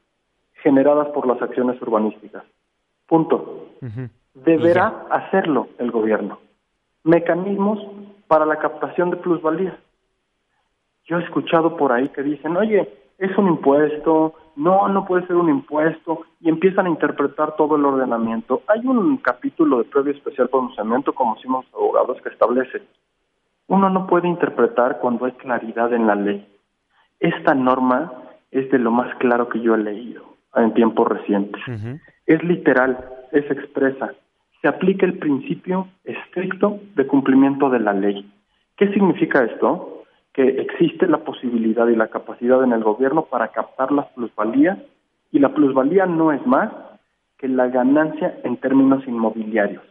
[0.62, 2.44] generadas por las acciones urbanísticas.
[3.06, 3.68] Punto.
[4.34, 6.38] Deberá hacerlo el gobierno.
[7.04, 7.78] Mecanismos
[8.28, 9.74] para la captación de plusvalías.
[11.12, 15.36] Yo he escuchado por ahí que dicen, oye, es un impuesto, no, no puede ser
[15.36, 18.62] un impuesto, y empiezan a interpretar todo el ordenamiento.
[18.66, 22.80] Hay un capítulo de previo especial pronunciamiento, como decimos abogados, que establece
[23.68, 26.46] uno no puede interpretar cuando hay claridad en la ley.
[27.20, 28.12] Esta norma
[28.50, 30.22] es de lo más claro que yo he leído
[30.54, 31.62] en tiempos recientes.
[32.26, 32.98] Es literal,
[33.32, 34.12] es expresa.
[34.60, 38.30] Se aplica el principio estricto de cumplimiento de la ley.
[38.76, 39.91] ¿Qué significa esto?
[40.32, 44.78] Que existe la posibilidad y la capacidad en el gobierno para captar las plusvalías
[45.30, 46.72] y la plusvalía no es más
[47.38, 49.82] que la ganancia en términos inmobiliarios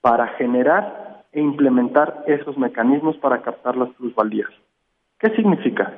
[0.00, 4.50] para generar e implementar esos mecanismos para captar las plusvalías.
[5.18, 5.92] ¿Qué significa?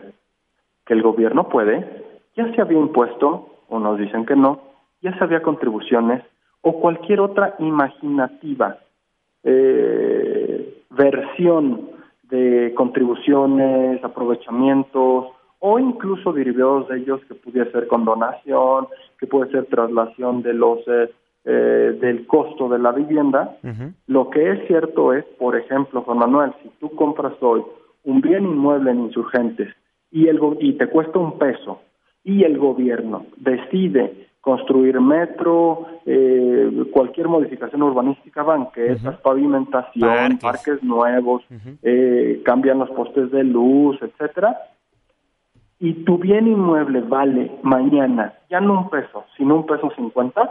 [0.85, 2.05] Que el gobierno puede,
[2.37, 4.61] ya se había impuesto, o nos dicen que no,
[5.01, 6.23] ya se había contribuciones
[6.63, 8.79] o cualquier otra imaginativa
[9.45, 11.91] eh, versión
[12.33, 15.27] de contribuciones, aprovechamientos
[15.61, 18.89] o incluso derivados de ellos que pudiera ser con donación,
[19.21, 21.11] que puede ser traslación de los eh,
[21.45, 23.59] eh, del costo de la vivienda.
[24.07, 27.63] Lo que es cierto es, por ejemplo, Juan Manuel, si tú compras hoy
[28.05, 29.69] un bien inmueble en insurgentes
[30.11, 31.81] y, el, y te cuesta un peso
[32.25, 41.45] y el gobierno decide construir metro, eh, cualquier modificación urbanística, banquetas, pavimentación, parques, nuevos,
[41.83, 44.59] eh, cambian los postes de luz, etcétera,
[45.79, 50.51] y tu bien inmueble vale mañana ya no un peso, sino un peso cincuenta,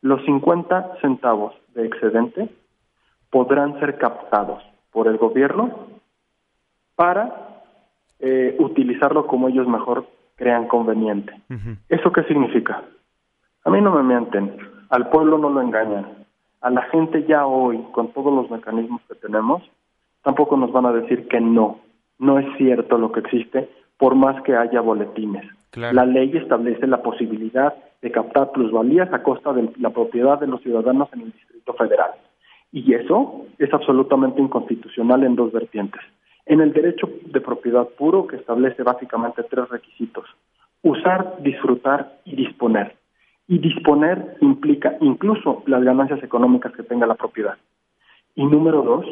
[0.00, 2.48] los cincuenta centavos de excedente
[3.30, 5.70] podrán ser captados por el gobierno
[6.96, 7.60] para
[8.18, 11.32] eh, utilizarlo como ellos mejor crean conveniente.
[11.88, 12.82] ¿Eso qué significa?
[13.64, 14.56] A mí no me mienten,
[14.90, 16.06] al pueblo no lo engañan,
[16.62, 19.62] a la gente ya hoy, con todos los mecanismos que tenemos,
[20.22, 21.80] tampoco nos van a decir que no,
[22.18, 25.44] no es cierto lo que existe, por más que haya boletines.
[25.74, 30.60] La ley establece la posibilidad de captar plusvalías a costa de la propiedad de los
[30.62, 32.10] ciudadanos en el Distrito Federal.
[32.72, 36.00] Y eso es absolutamente inconstitucional en dos vertientes.
[36.46, 40.24] En el derecho de propiedad puro, que establece básicamente tres requisitos.
[40.82, 42.96] Usar, disfrutar y disponer
[43.48, 47.56] y disponer implica incluso las ganancias económicas que tenga la propiedad.
[48.34, 49.04] Y número dos,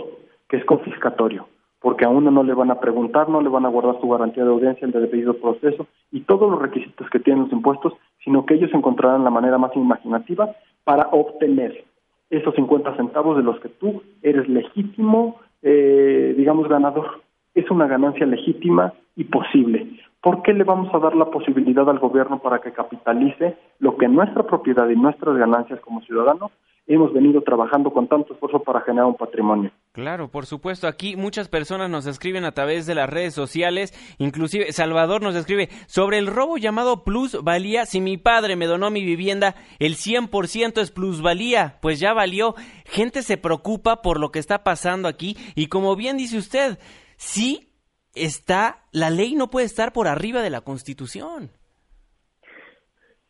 [0.49, 1.47] que es confiscatorio,
[1.81, 4.45] porque a uno no le van a preguntar, no le van a guardar su garantía
[4.45, 8.55] de audiencia, el debido proceso y todos los requisitos que tienen los impuestos, sino que
[8.55, 10.51] ellos encontrarán la manera más imaginativa
[10.85, 11.85] para obtener
[12.31, 17.23] esos 50 centavos de los que tú eres legítimo, eh, digamos, ganador.
[17.55, 19.87] Es una ganancia legítima y posible.
[20.23, 24.09] ¿por qué le vamos a dar la posibilidad al gobierno para que capitalice lo que
[24.09, 26.51] nuestra propiedad y nuestras ganancias como ciudadanos
[26.87, 29.71] hemos venido trabajando con tanto esfuerzo para generar un patrimonio.
[29.93, 30.89] Claro, por supuesto.
[30.89, 33.93] Aquí muchas personas nos escriben a través de las redes sociales.
[34.19, 37.87] Inclusive Salvador nos escribe sobre el robo llamado plusvalía.
[37.87, 41.79] Si mi padre me donó mi vivienda, el 100% es plusvalía.
[41.81, 42.55] Pues ya valió.
[42.87, 45.37] Gente se preocupa por lo que está pasando aquí.
[45.55, 46.79] Y como bien dice usted,
[47.21, 47.69] sí
[48.15, 51.51] está, la ley no puede estar por arriba de la Constitución.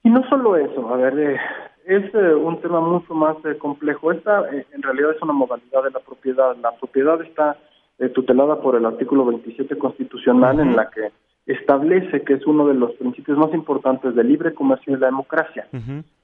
[0.05, 1.40] Y no solo eso, a ver, eh,
[1.87, 4.12] es eh, un tema mucho más eh, complejo.
[4.12, 6.57] Esta en realidad es una modalidad de la propiedad.
[6.57, 7.57] La propiedad está
[8.14, 11.11] tutelada por el artículo 27 constitucional en la que
[11.44, 15.66] establece que es uno de los principios más importantes del libre comercio y la democracia.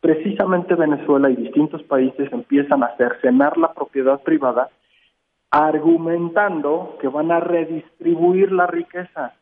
[0.01, 4.71] Precisamente Venezuela y distintos países empiezan a cercenar la propiedad privada
[5.51, 9.35] argumentando que van a redistribuir la riqueza.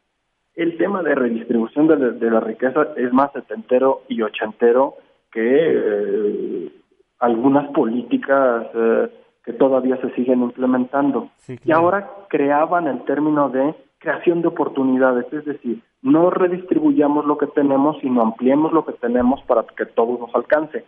[0.54, 4.94] El tema de redistribución de, la riqueza es más setentero y ochentero
[5.32, 6.72] que eh,
[7.18, 9.08] algunas políticas eh,
[9.44, 11.30] que todavía se siguen implementando.
[11.64, 17.46] Y ahora creaban el término de creación de oportunidades, es decir, no redistribuyamos lo que
[17.48, 20.84] tenemos, sino ampliemos lo que tenemos para que todo nos alcance.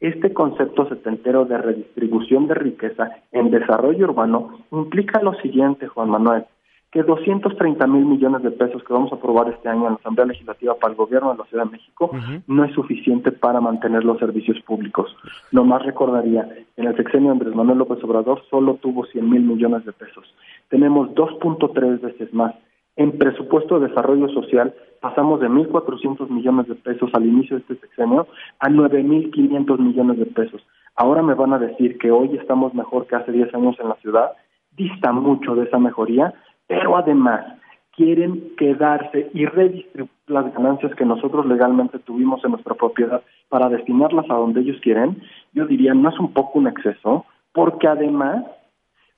[0.00, 6.44] Este concepto setentero de redistribución de riqueza en desarrollo urbano implica lo siguiente, Juan Manuel,
[6.92, 10.26] que 230 mil millones de pesos que vamos a aprobar este año en la Asamblea
[10.26, 12.10] Legislativa para el Gobierno de la Ciudad de México
[12.46, 15.16] no es suficiente para mantener los servicios públicos.
[15.50, 19.92] Nomás recordaría, en el sexenio Andrés Manuel López Obrador solo tuvo 100 mil millones de
[19.92, 20.24] pesos.
[20.68, 22.54] Tenemos 2.3 veces más.
[22.96, 27.76] En presupuesto de desarrollo social pasamos de 1.400 millones de pesos al inicio de este
[27.76, 28.26] sexenio
[28.58, 30.66] a 9.500 millones de pesos.
[30.94, 33.96] Ahora me van a decir que hoy estamos mejor que hace 10 años en la
[33.96, 34.32] ciudad,
[34.76, 36.34] dista mucho de esa mejoría,
[36.66, 37.44] pero además
[37.92, 44.26] quieren quedarse y redistribuir las ganancias que nosotros legalmente tuvimos en nuestra propiedad para destinarlas
[44.28, 48.44] a donde ellos quieren, yo diría, no es un poco un exceso, porque además,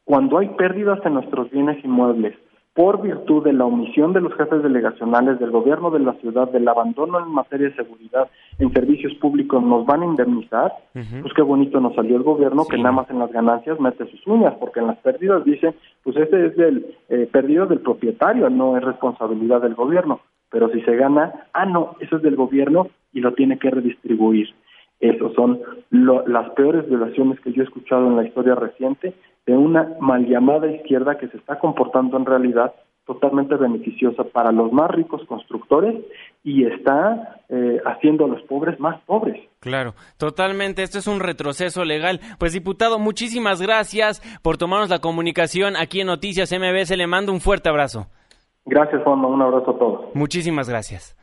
[0.04, 2.36] cuando hay pérdidas en nuestros bienes inmuebles,
[2.78, 6.68] por virtud de la omisión de los jefes delegacionales del gobierno de la ciudad, del
[6.68, 11.80] abandono en materia de seguridad en servicios públicos, nos van a indemnizar, pues qué bonito
[11.80, 14.86] nos salió el gobierno que nada más en las ganancias mete sus uñas, porque en
[14.86, 15.74] las pérdidas dice,
[16.04, 20.80] pues ese es del eh, perdido del propietario, no es responsabilidad del gobierno, pero si
[20.82, 24.54] se gana, ah, no, eso es del gobierno y lo tiene que redistribuir.
[25.00, 29.14] Esas son las peores violaciones que yo he escuchado en la historia reciente
[29.46, 32.74] de una mal llamada izquierda que se está comportando en realidad
[33.08, 35.96] totalmente beneficiosa para los más ricos constructores
[36.44, 39.40] y está eh, haciendo a los pobres más pobres.
[39.60, 40.82] Claro, totalmente.
[40.82, 42.20] Esto es un retroceso legal.
[42.38, 46.94] Pues diputado, muchísimas gracias por tomarnos la comunicación aquí en Noticias MBS.
[46.98, 48.08] Le mando un fuerte abrazo.
[48.66, 49.24] Gracias, Juan.
[49.24, 50.14] Un abrazo a todos.
[50.14, 51.17] Muchísimas gracias.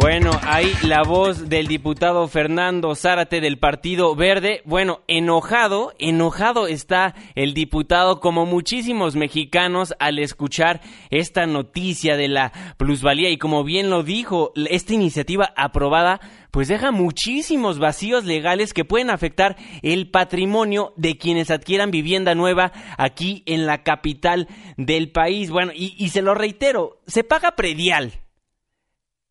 [0.00, 4.62] Bueno, ahí la voz del diputado Fernando Zárate del Partido Verde.
[4.64, 10.80] Bueno, enojado, enojado está el diputado como muchísimos mexicanos al escuchar
[11.10, 16.18] esta noticia de la plusvalía y como bien lo dijo, esta iniciativa aprobada
[16.50, 22.72] pues deja muchísimos vacíos legales que pueden afectar el patrimonio de quienes adquieran vivienda nueva
[22.96, 24.48] aquí en la capital
[24.78, 25.50] del país.
[25.50, 28.14] Bueno, y, y se lo reitero, se paga predial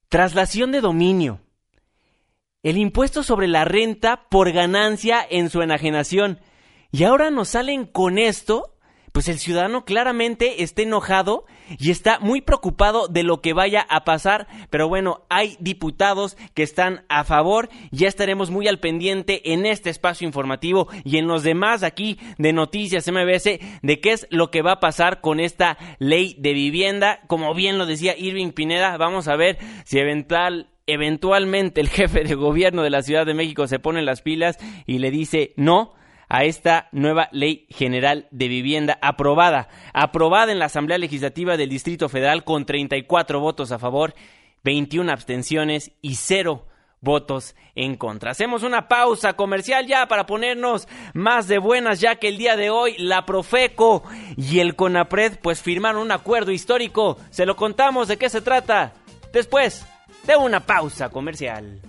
[0.10, 1.39] Traslación de dominio.
[2.64, 6.39] El impuesto sobre la renta por ganancia en su enajenación.
[6.91, 8.76] Y ahora nos salen con esto
[9.12, 11.45] pues el ciudadano claramente está enojado
[11.78, 16.64] y está muy preocupado de lo que vaya a pasar, pero bueno, hay diputados que
[16.64, 21.43] están a favor, ya estaremos muy al pendiente en este espacio informativo y en los
[21.43, 25.78] demás aquí de Noticias MBS de qué es lo que va a pasar con esta
[25.99, 31.82] ley de vivienda, como bien lo decía Irving Pineda, vamos a ver si eventual eventualmente
[31.82, 35.12] el jefe de gobierno de la Ciudad de México se pone las pilas y le
[35.12, 35.93] dice no
[36.30, 42.08] a esta nueva ley general de vivienda aprobada, aprobada en la Asamblea Legislativa del Distrito
[42.08, 44.14] Federal con 34 votos a favor,
[44.64, 46.68] 21 abstenciones y cero
[47.02, 48.32] votos en contra.
[48.32, 52.70] Hacemos una pausa comercial ya para ponernos más de buenas, ya que el día de
[52.70, 54.04] hoy la Profeco
[54.38, 57.18] y el CONAPRED pues firmaron un acuerdo histórico.
[57.32, 58.94] Se lo contamos de qué se trata
[59.34, 59.86] después
[60.28, 61.89] de una pausa comercial.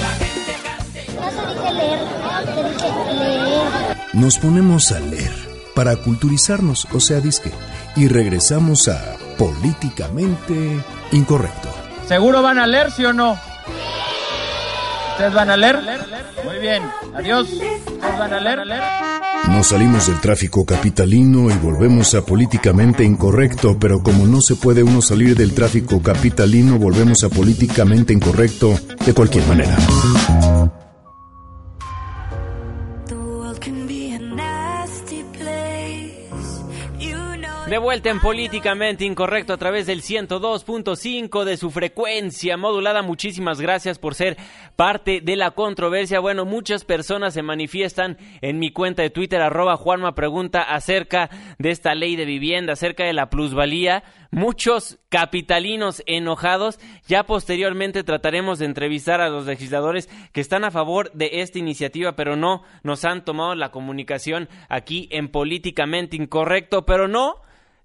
[1.35, 2.91] la gente
[4.13, 5.31] nos ponemos a leer
[5.73, 7.51] para culturizarnos, o sea, disque,
[7.95, 11.69] y regresamos a Políticamente Incorrecto.
[12.07, 13.37] ¿Seguro van a leer, sí o no?
[15.11, 15.79] ¿Ustedes van a leer?
[16.43, 16.83] Muy bien,
[17.15, 17.47] adiós.
[17.51, 18.59] ¿Ustedes van a leer?
[19.49, 24.83] Nos salimos del tráfico capitalino y volvemos a políticamente incorrecto, pero como no se puede
[24.83, 29.77] uno salir del tráfico capitalino, volvemos a políticamente incorrecto de cualquier manera.
[37.71, 43.01] De vuelta en Políticamente Incorrecto a través del 102.5 de su frecuencia modulada.
[43.01, 44.35] Muchísimas gracias por ser
[44.75, 46.19] parte de la controversia.
[46.19, 51.71] Bueno, muchas personas se manifiestan en mi cuenta de Twitter, arroba Juanma Pregunta, acerca de
[51.71, 54.03] esta ley de vivienda, acerca de la plusvalía.
[54.31, 56.77] Muchos capitalinos enojados.
[57.07, 62.17] Ya posteriormente trataremos de entrevistar a los legisladores que están a favor de esta iniciativa,
[62.17, 67.37] pero no nos han tomado la comunicación aquí en Políticamente Incorrecto, pero no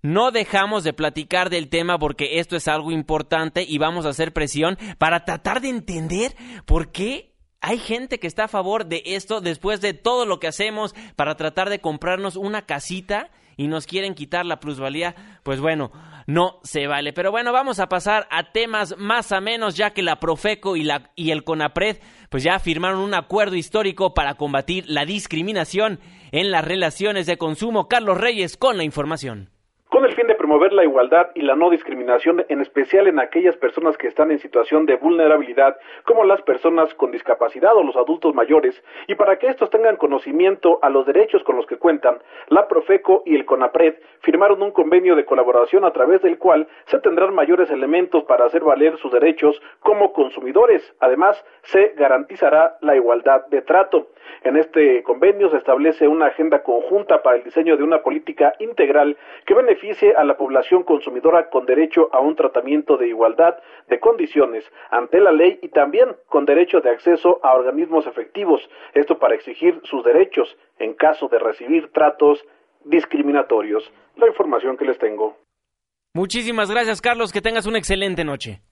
[0.06, 4.32] no dejamos de platicar del tema porque esto es algo importante y vamos a hacer
[4.32, 9.40] presión para tratar de entender por qué hay gente que está a favor de esto
[9.40, 14.14] después de todo lo que hacemos para tratar de comprarnos una casita y nos quieren
[14.14, 15.90] quitar la plusvalía, pues bueno,
[16.26, 17.12] no se vale.
[17.12, 20.84] Pero bueno, vamos a pasar a temas más a menos, ya que la Profeco y,
[20.84, 21.98] la, y el CONAPRED
[22.28, 25.98] pues ya firmaron un acuerdo histórico para combatir la discriminación
[26.30, 27.88] en las relaciones de consumo.
[27.88, 29.55] Carlos Reyes con la información
[29.88, 33.56] con el fin de promover la igualdad y la no discriminación, en especial en aquellas
[33.56, 38.32] personas que están en situación de vulnerabilidad, como las personas con discapacidad o los adultos
[38.32, 42.68] mayores, y para que estos tengan conocimiento a los derechos con los que cuentan, la
[42.68, 47.34] Profeco y el CONAPRED firmaron un convenio de colaboración a través del cual se tendrán
[47.34, 50.94] mayores elementos para hacer valer sus derechos como consumidores.
[51.00, 54.10] Además, se garantizará la igualdad de trato.
[54.44, 59.16] En este convenio se establece una agenda conjunta para el diseño de una política integral
[59.44, 63.56] que beneficie a la población consumidora con derecho a un tratamiento de igualdad
[63.88, 68.60] de condiciones ante la ley y también con derecho de acceso a organismos efectivos,
[68.94, 72.44] esto para exigir sus derechos en caso de recibir tratos
[72.84, 73.82] discriminatorios.
[74.16, 75.36] La información que les tengo.
[76.14, 77.32] Muchísimas gracias, Carlos.
[77.32, 78.62] Que tengas una excelente noche.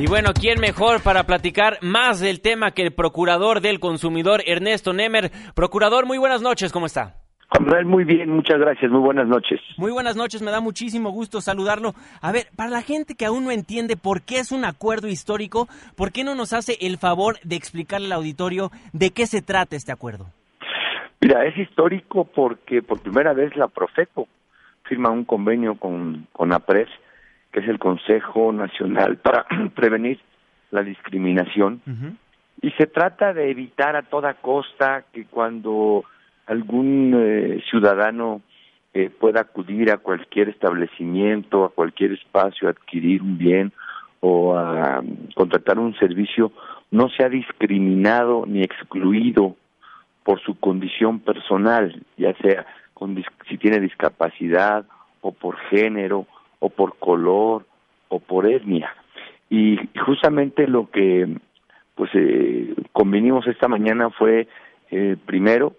[0.00, 4.92] Y bueno, ¿quién mejor para platicar más del tema que el procurador del consumidor, Ernesto
[4.92, 5.32] Nemer?
[5.54, 7.16] Procurador, muy buenas noches, ¿cómo está?
[7.50, 9.60] Juan Manuel, muy bien, muchas gracias, muy buenas noches.
[9.78, 11.94] Muy buenas noches, me da muchísimo gusto saludarlo.
[12.20, 15.66] A ver, para la gente que aún no entiende por qué es un acuerdo histórico,
[15.96, 19.76] ¿por qué no nos hace el favor de explicarle al auditorio de qué se trata
[19.76, 20.26] este acuerdo?
[21.20, 24.28] Mira, es histórico porque por primera vez la Profeco
[24.84, 26.88] firma un convenio con, con APRES,
[27.52, 30.20] que es el Consejo Nacional para Prevenir
[30.70, 31.80] la Discriminación,
[32.60, 36.04] y se trata de evitar a toda costa que cuando
[36.48, 38.40] algún eh, ciudadano
[38.94, 43.72] eh, pueda acudir a cualquier establecimiento, a cualquier espacio, a adquirir un bien
[44.20, 46.50] o a um, contratar un servicio,
[46.90, 49.56] no sea discriminado ni excluido
[50.24, 54.86] por su condición personal, ya sea con, si tiene discapacidad
[55.20, 56.26] o por género
[56.58, 57.66] o por color
[58.08, 58.94] o por etnia.
[59.50, 61.28] Y justamente lo que
[61.94, 64.48] pues eh, convenimos esta mañana fue
[64.90, 65.76] eh, primero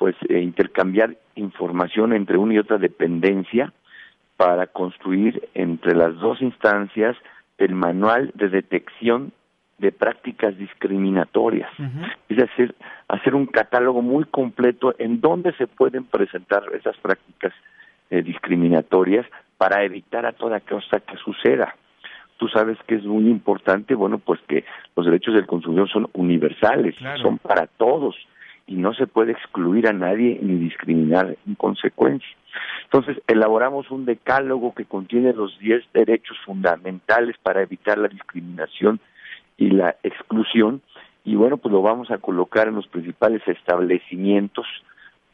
[0.00, 3.70] pues eh, intercambiar información entre una y otra dependencia
[4.38, 7.18] para construir entre las dos instancias
[7.58, 9.30] el manual de detección
[9.76, 11.70] de prácticas discriminatorias.
[12.30, 12.74] Es decir,
[13.08, 17.52] hacer un catálogo muy completo en dónde se pueden presentar esas prácticas
[18.08, 19.26] eh, discriminatorias
[19.58, 21.76] para evitar a toda costa que suceda.
[22.38, 24.64] Tú sabes que es muy importante, bueno, pues que
[24.96, 28.16] los derechos del consumidor son universales, son para todos
[28.70, 32.30] y no se puede excluir a nadie ni discriminar en consecuencia.
[32.84, 39.00] Entonces, elaboramos un decálogo que contiene los 10 derechos fundamentales para evitar la discriminación
[39.58, 40.82] y la exclusión
[41.24, 44.66] y bueno, pues lo vamos a colocar en los principales establecimientos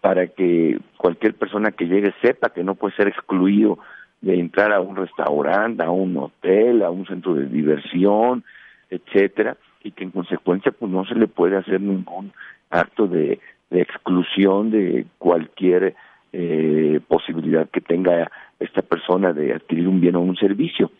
[0.00, 3.78] para que cualquier persona que llegue sepa que no puede ser excluido
[4.20, 8.44] de entrar a un restaurante, a un hotel, a un centro de diversión,
[8.90, 12.32] etcétera, y que en consecuencia pues no se le puede hacer ningún
[12.70, 13.38] acto de,
[13.70, 15.94] exclusión de cualquier
[16.32, 20.90] eh, posibilidad que tenga esta persona de adquirir un bien o un servicio.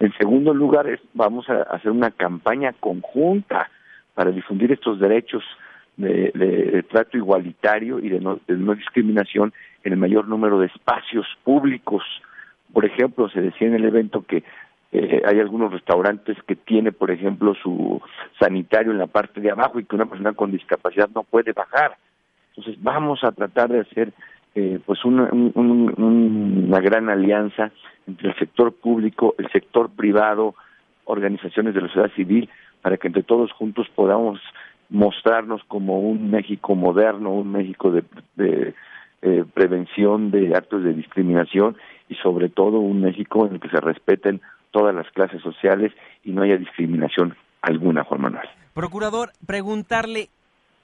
[0.00, 3.70] En segundo lugar, vamos a hacer una campaña conjunta
[4.14, 5.44] para difundir estos derechos
[5.96, 8.40] de, trato igualitario y de no,
[8.74, 9.52] discriminación
[9.84, 12.02] en el mayor número de espacios públicos.
[12.72, 14.42] Por ejemplo, se decía en el evento que
[14.96, 18.00] eh, hay algunos restaurantes que tiene, por ejemplo, su
[18.38, 21.96] sanitario en la parte de abajo y que una persona con discapacidad no puede bajar.
[22.50, 24.12] Entonces vamos a tratar de hacer
[24.54, 27.72] eh, pues una, una gran alianza
[28.06, 30.54] entre el sector público, el sector privado,
[31.06, 32.48] organizaciones de la sociedad civil,
[32.80, 34.40] para que entre todos juntos podamos
[34.90, 38.74] mostrarnos como un México moderno, un México de,
[39.22, 41.76] eh, prevención de actos de discriminación
[42.08, 44.40] y sobre todo un México en el que se respeten
[44.74, 45.92] todas las clases sociales
[46.24, 48.48] y no haya discriminación alguna, Juan Manuel.
[48.74, 50.30] Procurador, preguntarle,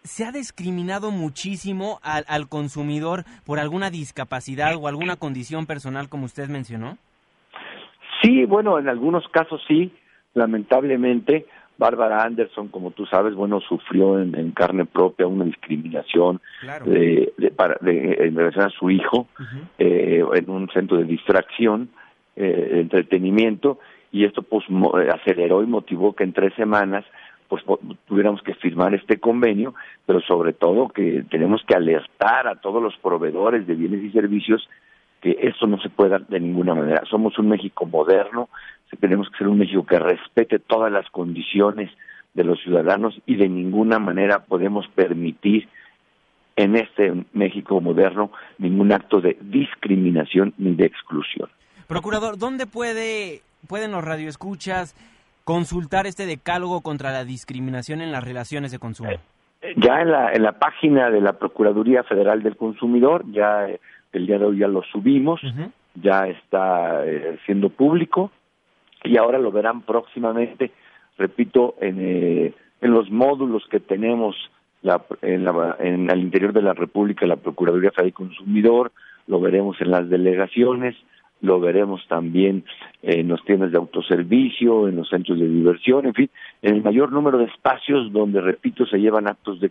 [0.04, 6.26] ¿se ha discriminado muchísimo al, al consumidor por alguna discapacidad o alguna condición personal como
[6.26, 6.98] usted mencionó?
[8.22, 9.92] Sí, bueno, en algunos casos sí,
[10.34, 11.46] lamentablemente.
[11.76, 16.38] Bárbara Anderson, como tú sabes, bueno, sufrió en, carne propia una discriminación
[16.84, 19.28] de, en relación a su hijo
[19.78, 21.88] eh, en un centro de distracción
[22.40, 23.78] eh, entretenimiento
[24.12, 27.04] y esto pues eh, aceleró y motivó que en tres semanas
[27.48, 27.64] pues
[28.06, 29.74] tuviéramos que firmar este convenio,
[30.06, 34.68] pero sobre todo que tenemos que alertar a todos los proveedores de bienes y servicios
[35.20, 37.02] que esto no se puede dar de ninguna manera.
[37.10, 38.48] Somos un México moderno,
[39.00, 41.90] tenemos que ser un México que respete todas las condiciones
[42.34, 45.68] de los ciudadanos y de ninguna manera podemos permitir
[46.56, 51.48] en este México moderno ningún acto de discriminación ni de exclusión.
[51.90, 54.94] Procurador, ¿dónde puede, pueden los radioescuchas
[55.42, 59.10] consultar este decálogo contra la discriminación en las relaciones de consumo?
[59.10, 63.80] Eh, ya en la, en la página de la Procuraduría Federal del Consumidor, ya eh,
[64.12, 65.40] el día de hoy ya lo subimos,
[65.96, 68.30] ya está eh, siendo público
[69.02, 70.70] y ahora lo verán próximamente,
[71.18, 74.36] repito, en, en los módulos que tenemos
[74.82, 78.92] la, en, la, en el interior de la República, la Procuraduría Federal del Consumidor,
[79.26, 80.94] lo veremos en las delegaciones,
[81.40, 82.64] lo veremos también
[83.02, 86.30] en los tiendas de autoservicio, en los centros de diversión, en fin,
[86.62, 89.70] en el mayor número de espacios donde, repito, se llevan actos de,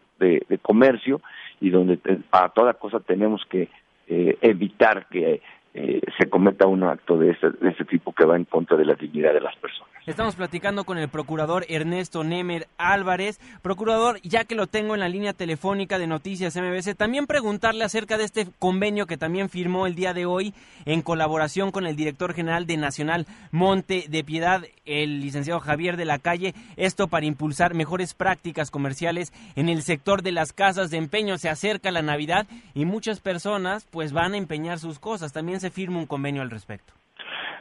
[0.62, 1.22] comercio
[1.62, 2.00] y donde
[2.32, 3.70] a toda cosa tenemos que
[4.08, 5.42] eh, evitar que
[5.74, 8.86] eh, se cometa un acto de ese, de ese tipo que va en contra de
[8.86, 9.90] la dignidad de las personas.
[10.06, 13.40] Estamos platicando con el procurador Ernesto Nemer Álvarez.
[13.62, 18.18] Procurador, ya que lo tengo en la línea telefónica de Noticias MBC, también preguntarle acerca
[18.18, 20.56] de este convenio que también firmó el día de hoy
[20.86, 26.06] en colaboración con el director general de Nacional Monte de Piedad, el licenciado Javier de
[26.06, 30.98] la Calle, esto para impulsar mejores prácticas comerciales en el sector de las casas de
[30.98, 31.38] empeño.
[31.38, 35.34] Se acerca la Navidad y muchas personas pues van a empeñar sus cosas.
[35.34, 36.94] También se firma un convenio al respecto.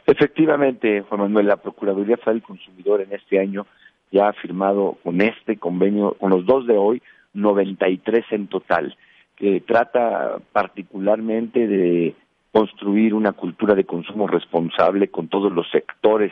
[0.05, 3.67] Efectivamente, Juan Manuel, la Procuraduría Federal del Consumidor en este año
[4.11, 7.01] ya ha firmado con este convenio, con los dos de hoy,
[7.33, 8.97] 93 en total,
[9.35, 12.15] que trata particularmente de
[12.51, 16.31] construir una cultura de consumo responsable con todos los sectores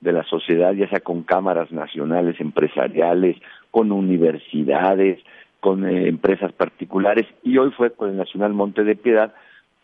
[0.00, 3.36] de la sociedad, ya sea con cámaras nacionales, empresariales,
[3.70, 5.20] con universidades,
[5.60, 9.34] con eh, empresas particulares, y hoy fue con el Nacional Monte de Piedad,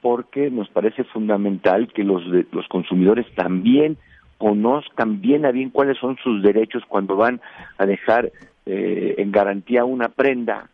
[0.04, 3.96] porque nos parece fundamental que los, los consumidores también
[4.36, 7.40] conozcan bien a bien cuáles son sus derechos cuando van
[7.78, 8.30] a dejar
[8.66, 10.68] eh, en garantía una prenda,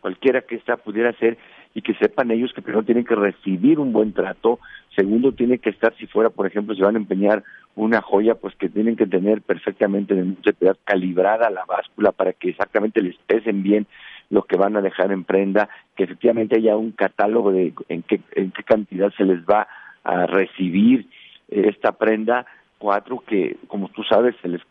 [0.00, 1.38] cualquiera que ésta pudiera ser,
[1.74, 4.60] y que sepan ellos que primero tienen que recibir un buen trato,
[4.94, 7.42] segundo tiene que estar, si fuera, por ejemplo, si van a empeñar
[7.74, 13.02] una joya, pues que tienen que tener perfectamente de calibrada la báscula para que exactamente
[13.02, 13.88] les pesen bien
[14.32, 18.22] lo que van a dejar en prenda, que efectivamente haya un catálogo de en qué,
[18.34, 19.68] en qué cantidad se les va
[20.04, 21.06] a recibir
[21.48, 22.46] esta prenda.
[22.78, 24.62] Cuatro, que como tú sabes se les,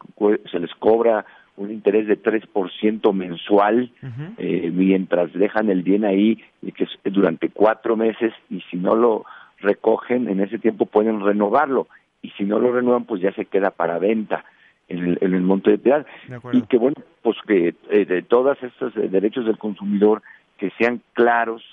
[0.51, 1.26] se les cobra
[1.57, 3.91] un interés de 3% mensual
[4.38, 8.95] eh, mientras dejan el bien ahí y que es durante cuatro meses y si no
[8.95, 9.26] lo
[9.59, 11.88] recogen en ese tiempo pueden renovarlo
[12.22, 14.43] y si no lo renuevan pues ya se queda para venta
[14.91, 16.05] en el, monte de piedad
[16.51, 20.21] y que bueno pues que eh, de todos estos eh, derechos del consumidor
[20.57, 21.63] que sean claros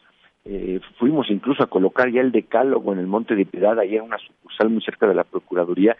[0.44, 4.02] eh, fuimos incluso a colocar ya el decálogo en el monte de piedad ahí en
[4.02, 5.94] una sucursal muy cerca de la procuraduría.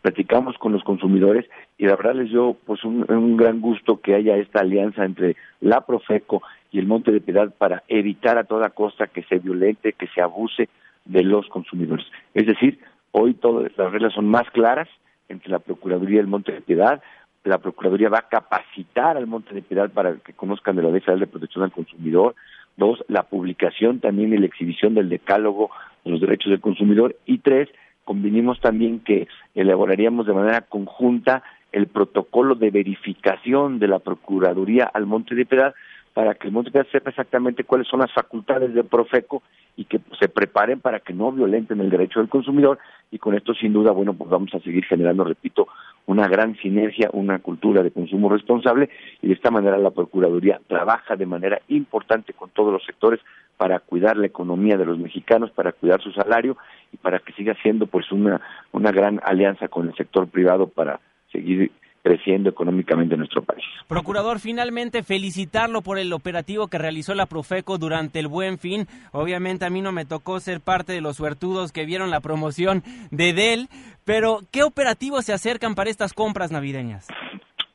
[0.00, 1.48] Platicamos con los consumidores
[1.78, 5.36] y la verdad les dio pues un, un gran gusto que haya esta alianza entre
[5.60, 6.42] la Profeco
[6.72, 10.20] y el monte de piedad para evitar a toda costa que se violente que se
[10.20, 10.68] abuse
[11.04, 12.06] de los consumidores.
[12.34, 12.80] Es decir
[13.12, 14.88] hoy todas las reglas son más claras
[15.32, 17.02] entre la Procuraduría del Monte de Piedad.
[17.44, 21.00] La Procuraduría va a capacitar al Monte de Piedad para que conozcan de la Ley
[21.00, 22.34] Federal de Protección al Consumidor.
[22.76, 25.70] Dos, la publicación también y la exhibición del decálogo
[26.04, 27.16] de los derechos del consumidor.
[27.26, 27.68] Y tres,
[28.04, 35.06] convinimos también que elaboraríamos de manera conjunta el protocolo de verificación de la Procuraduría al
[35.06, 35.74] Monte de Piedad
[36.14, 39.42] para que el Piedad sepa exactamente cuáles son las facultades de Profeco
[39.76, 42.78] y que se preparen para que no violenten el derecho del consumidor.
[43.10, 45.68] Y con esto sin duda, bueno, pues vamos a seguir generando, repito,
[46.06, 48.90] una gran sinergia, una cultura de consumo responsable.
[49.22, 53.20] Y de esta manera la Procuraduría trabaja de manera importante con todos los sectores
[53.56, 56.56] para cuidar la economía de los mexicanos, para cuidar su salario
[56.92, 58.40] y para que siga siendo pues una,
[58.72, 61.00] una gran alianza con el sector privado para
[61.30, 61.70] seguir
[62.02, 63.64] creciendo económicamente en nuestro país.
[63.88, 68.86] Procurador, finalmente felicitarlo por el operativo que realizó la Profeco durante el Buen Fin.
[69.12, 72.82] Obviamente a mí no me tocó ser parte de los suertudos que vieron la promoción
[73.10, 73.68] de Dell,
[74.04, 77.06] pero ¿qué operativos se acercan para estas compras navideñas?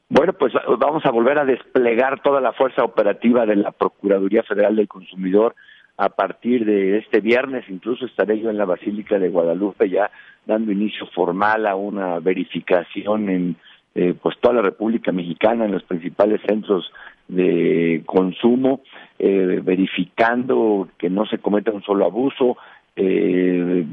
[0.10, 4.76] Bueno, pues vamos a volver a desplegar toda la fuerza operativa de la Procuraduría Federal
[4.76, 5.56] del Consumidor
[5.98, 10.12] a partir de este viernes, incluso estaré yo en la Basílica de Guadalupe ya
[10.46, 13.56] dando inicio formal a una verificación en
[13.98, 16.94] eh, pues toda la República Mexicana en los principales centros
[17.28, 18.82] de consumo,
[19.18, 22.58] eh, verificando que no se cometa un solo abuso,
[22.96, 23.84] eh,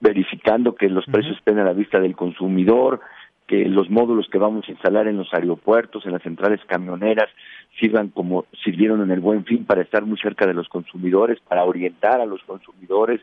[0.00, 2.98] verificando que los precios estén a la vista del consumidor,
[3.46, 7.28] que los módulos que vamos a instalar en los aeropuertos, en las centrales camioneras,
[7.78, 11.62] sirvan como sirvieron en el buen fin para estar muy cerca de los consumidores, para
[11.62, 13.20] orientar a los consumidores,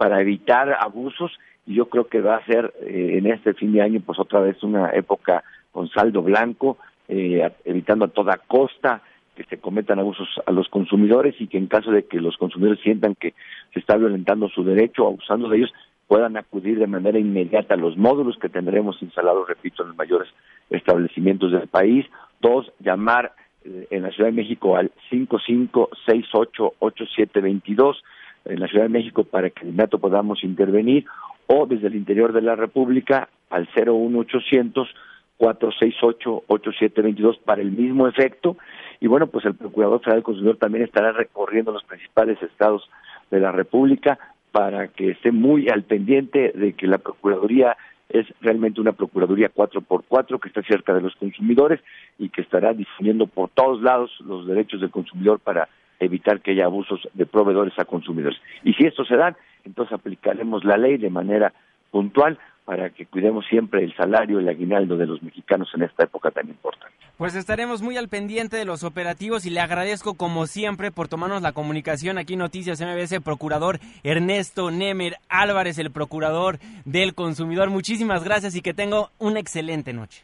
[0.00, 1.30] para evitar abusos
[1.66, 4.40] y yo creo que va a ser eh, en este fin de año pues otra
[4.40, 9.02] vez una época con saldo blanco, eh, evitando a toda costa
[9.36, 12.80] que se cometan abusos a los consumidores y que en caso de que los consumidores
[12.82, 13.34] sientan que
[13.74, 15.74] se está violentando su derecho o abusando de ellos,
[16.08, 20.30] puedan acudir de manera inmediata a los módulos que tendremos instalados, repito, en los mayores
[20.70, 22.06] establecimientos del país.
[22.40, 23.34] Dos, llamar
[23.66, 27.96] eh, en la Ciudad de México al 55688722
[28.44, 31.04] en la Ciudad de México para que de inmediato podamos intervenir
[31.46, 34.88] o desde el interior de la República al 01800
[35.36, 38.58] 468 8722 para el mismo efecto.
[39.00, 42.88] Y bueno pues el Procurador Federal del Consumidor también estará recorriendo los principales estados
[43.30, 44.18] de la República
[44.52, 47.76] para que esté muy al pendiente de que la Procuraduría
[48.10, 51.80] es realmente una Procuraduría 4x4 que está cerca de los consumidores
[52.18, 55.68] y que estará difundiendo por todos lados los derechos del consumidor para
[56.00, 58.38] evitar que haya abusos de proveedores a consumidores.
[58.64, 61.52] Y si esto se da, entonces aplicaremos la ley de manera
[61.90, 66.30] puntual para que cuidemos siempre el salario, el aguinaldo de los mexicanos en esta época
[66.30, 66.94] tan importante.
[67.16, 71.42] Pues estaremos muy al pendiente de los operativos y le agradezco como siempre por tomarnos
[71.42, 77.70] la comunicación aquí Noticias MBS, procurador Ernesto Nemer Álvarez, el procurador del consumidor.
[77.70, 80.22] Muchísimas gracias y que tenga una excelente noche.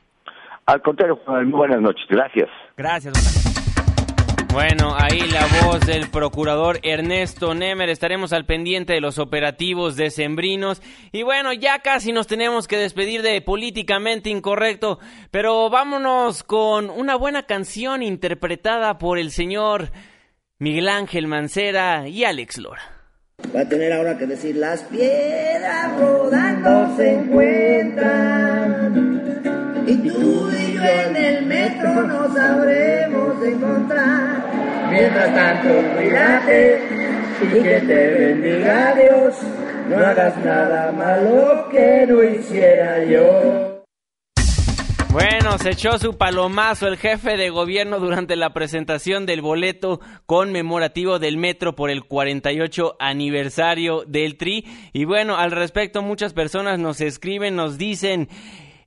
[0.67, 2.07] Al contrario, muy buenas noches.
[2.09, 2.49] Gracias.
[2.77, 3.56] Gracias.
[4.53, 7.89] Bueno, ahí la voz del procurador Ernesto Nemer.
[7.91, 10.81] Estaremos al pendiente de los operativos decembrinos.
[11.13, 14.99] Y bueno, ya casi nos tenemos que despedir de Políticamente Incorrecto.
[15.31, 19.91] Pero vámonos con una buena canción interpretada por el señor
[20.59, 22.83] Miguel Ángel Mancera y Alex Lora.
[23.55, 28.57] Va a tener ahora que decir las piedras rodando se encuentran
[29.87, 34.45] y tú y en el metro nos sabremos encontrar.
[34.91, 36.81] Mientras tanto, cuídate
[37.43, 39.35] y que te bendiga Dios.
[39.89, 43.77] No hagas nada malo que no hiciera yo.
[45.11, 51.19] Bueno, se echó su palomazo el jefe de gobierno durante la presentación del boleto conmemorativo
[51.19, 54.67] del metro por el 48 aniversario del TRI.
[54.93, 58.29] Y bueno, al respecto muchas personas nos escriben, nos dicen...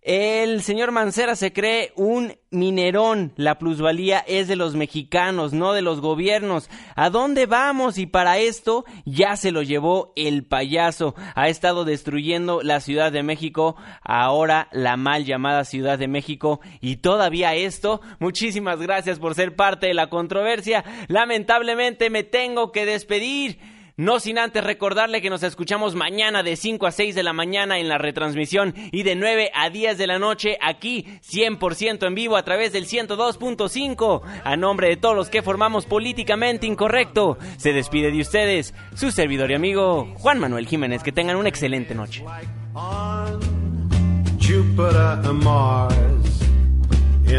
[0.02, 3.34] El señor Mancera se cree un minerón.
[3.36, 6.70] La plusvalía es de los mexicanos, no de los gobiernos.
[6.96, 7.98] ¿A dónde vamos?
[7.98, 11.16] Y para esto ya se lo llevó el payaso.
[11.36, 16.62] Ha estado destruyendo la Ciudad de México, ahora la mal llamada Ciudad de México.
[16.80, 20.86] Y todavía esto, muchísimas gracias por ser parte de la controversia.
[21.10, 23.79] Lamentablemente me tengo que despedir.
[24.00, 27.80] No sin antes recordarle que nos escuchamos mañana de 5 a 6 de la mañana
[27.80, 32.38] en la retransmisión y de 9 a 10 de la noche aquí 100% en vivo
[32.38, 34.22] a través del 102.5.
[34.46, 39.52] A nombre de todos los que formamos Políticamente Incorrecto, se despide de ustedes su servidor
[39.52, 41.04] y amigo Juan Manuel Jiménez.
[41.04, 42.24] Que tengan una excelente noche.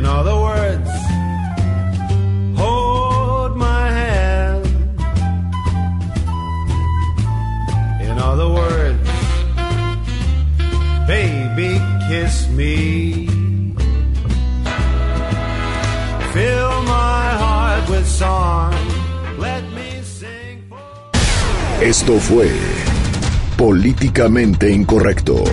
[0.04, 1.29] other
[8.28, 9.08] words,
[11.06, 13.26] baby, kiss me.
[16.32, 18.72] Fill my heart with song.
[19.38, 20.64] Let me sing.
[20.68, 21.84] For...
[21.84, 22.50] Esto fue
[23.56, 25.44] Políticamente Incorrecto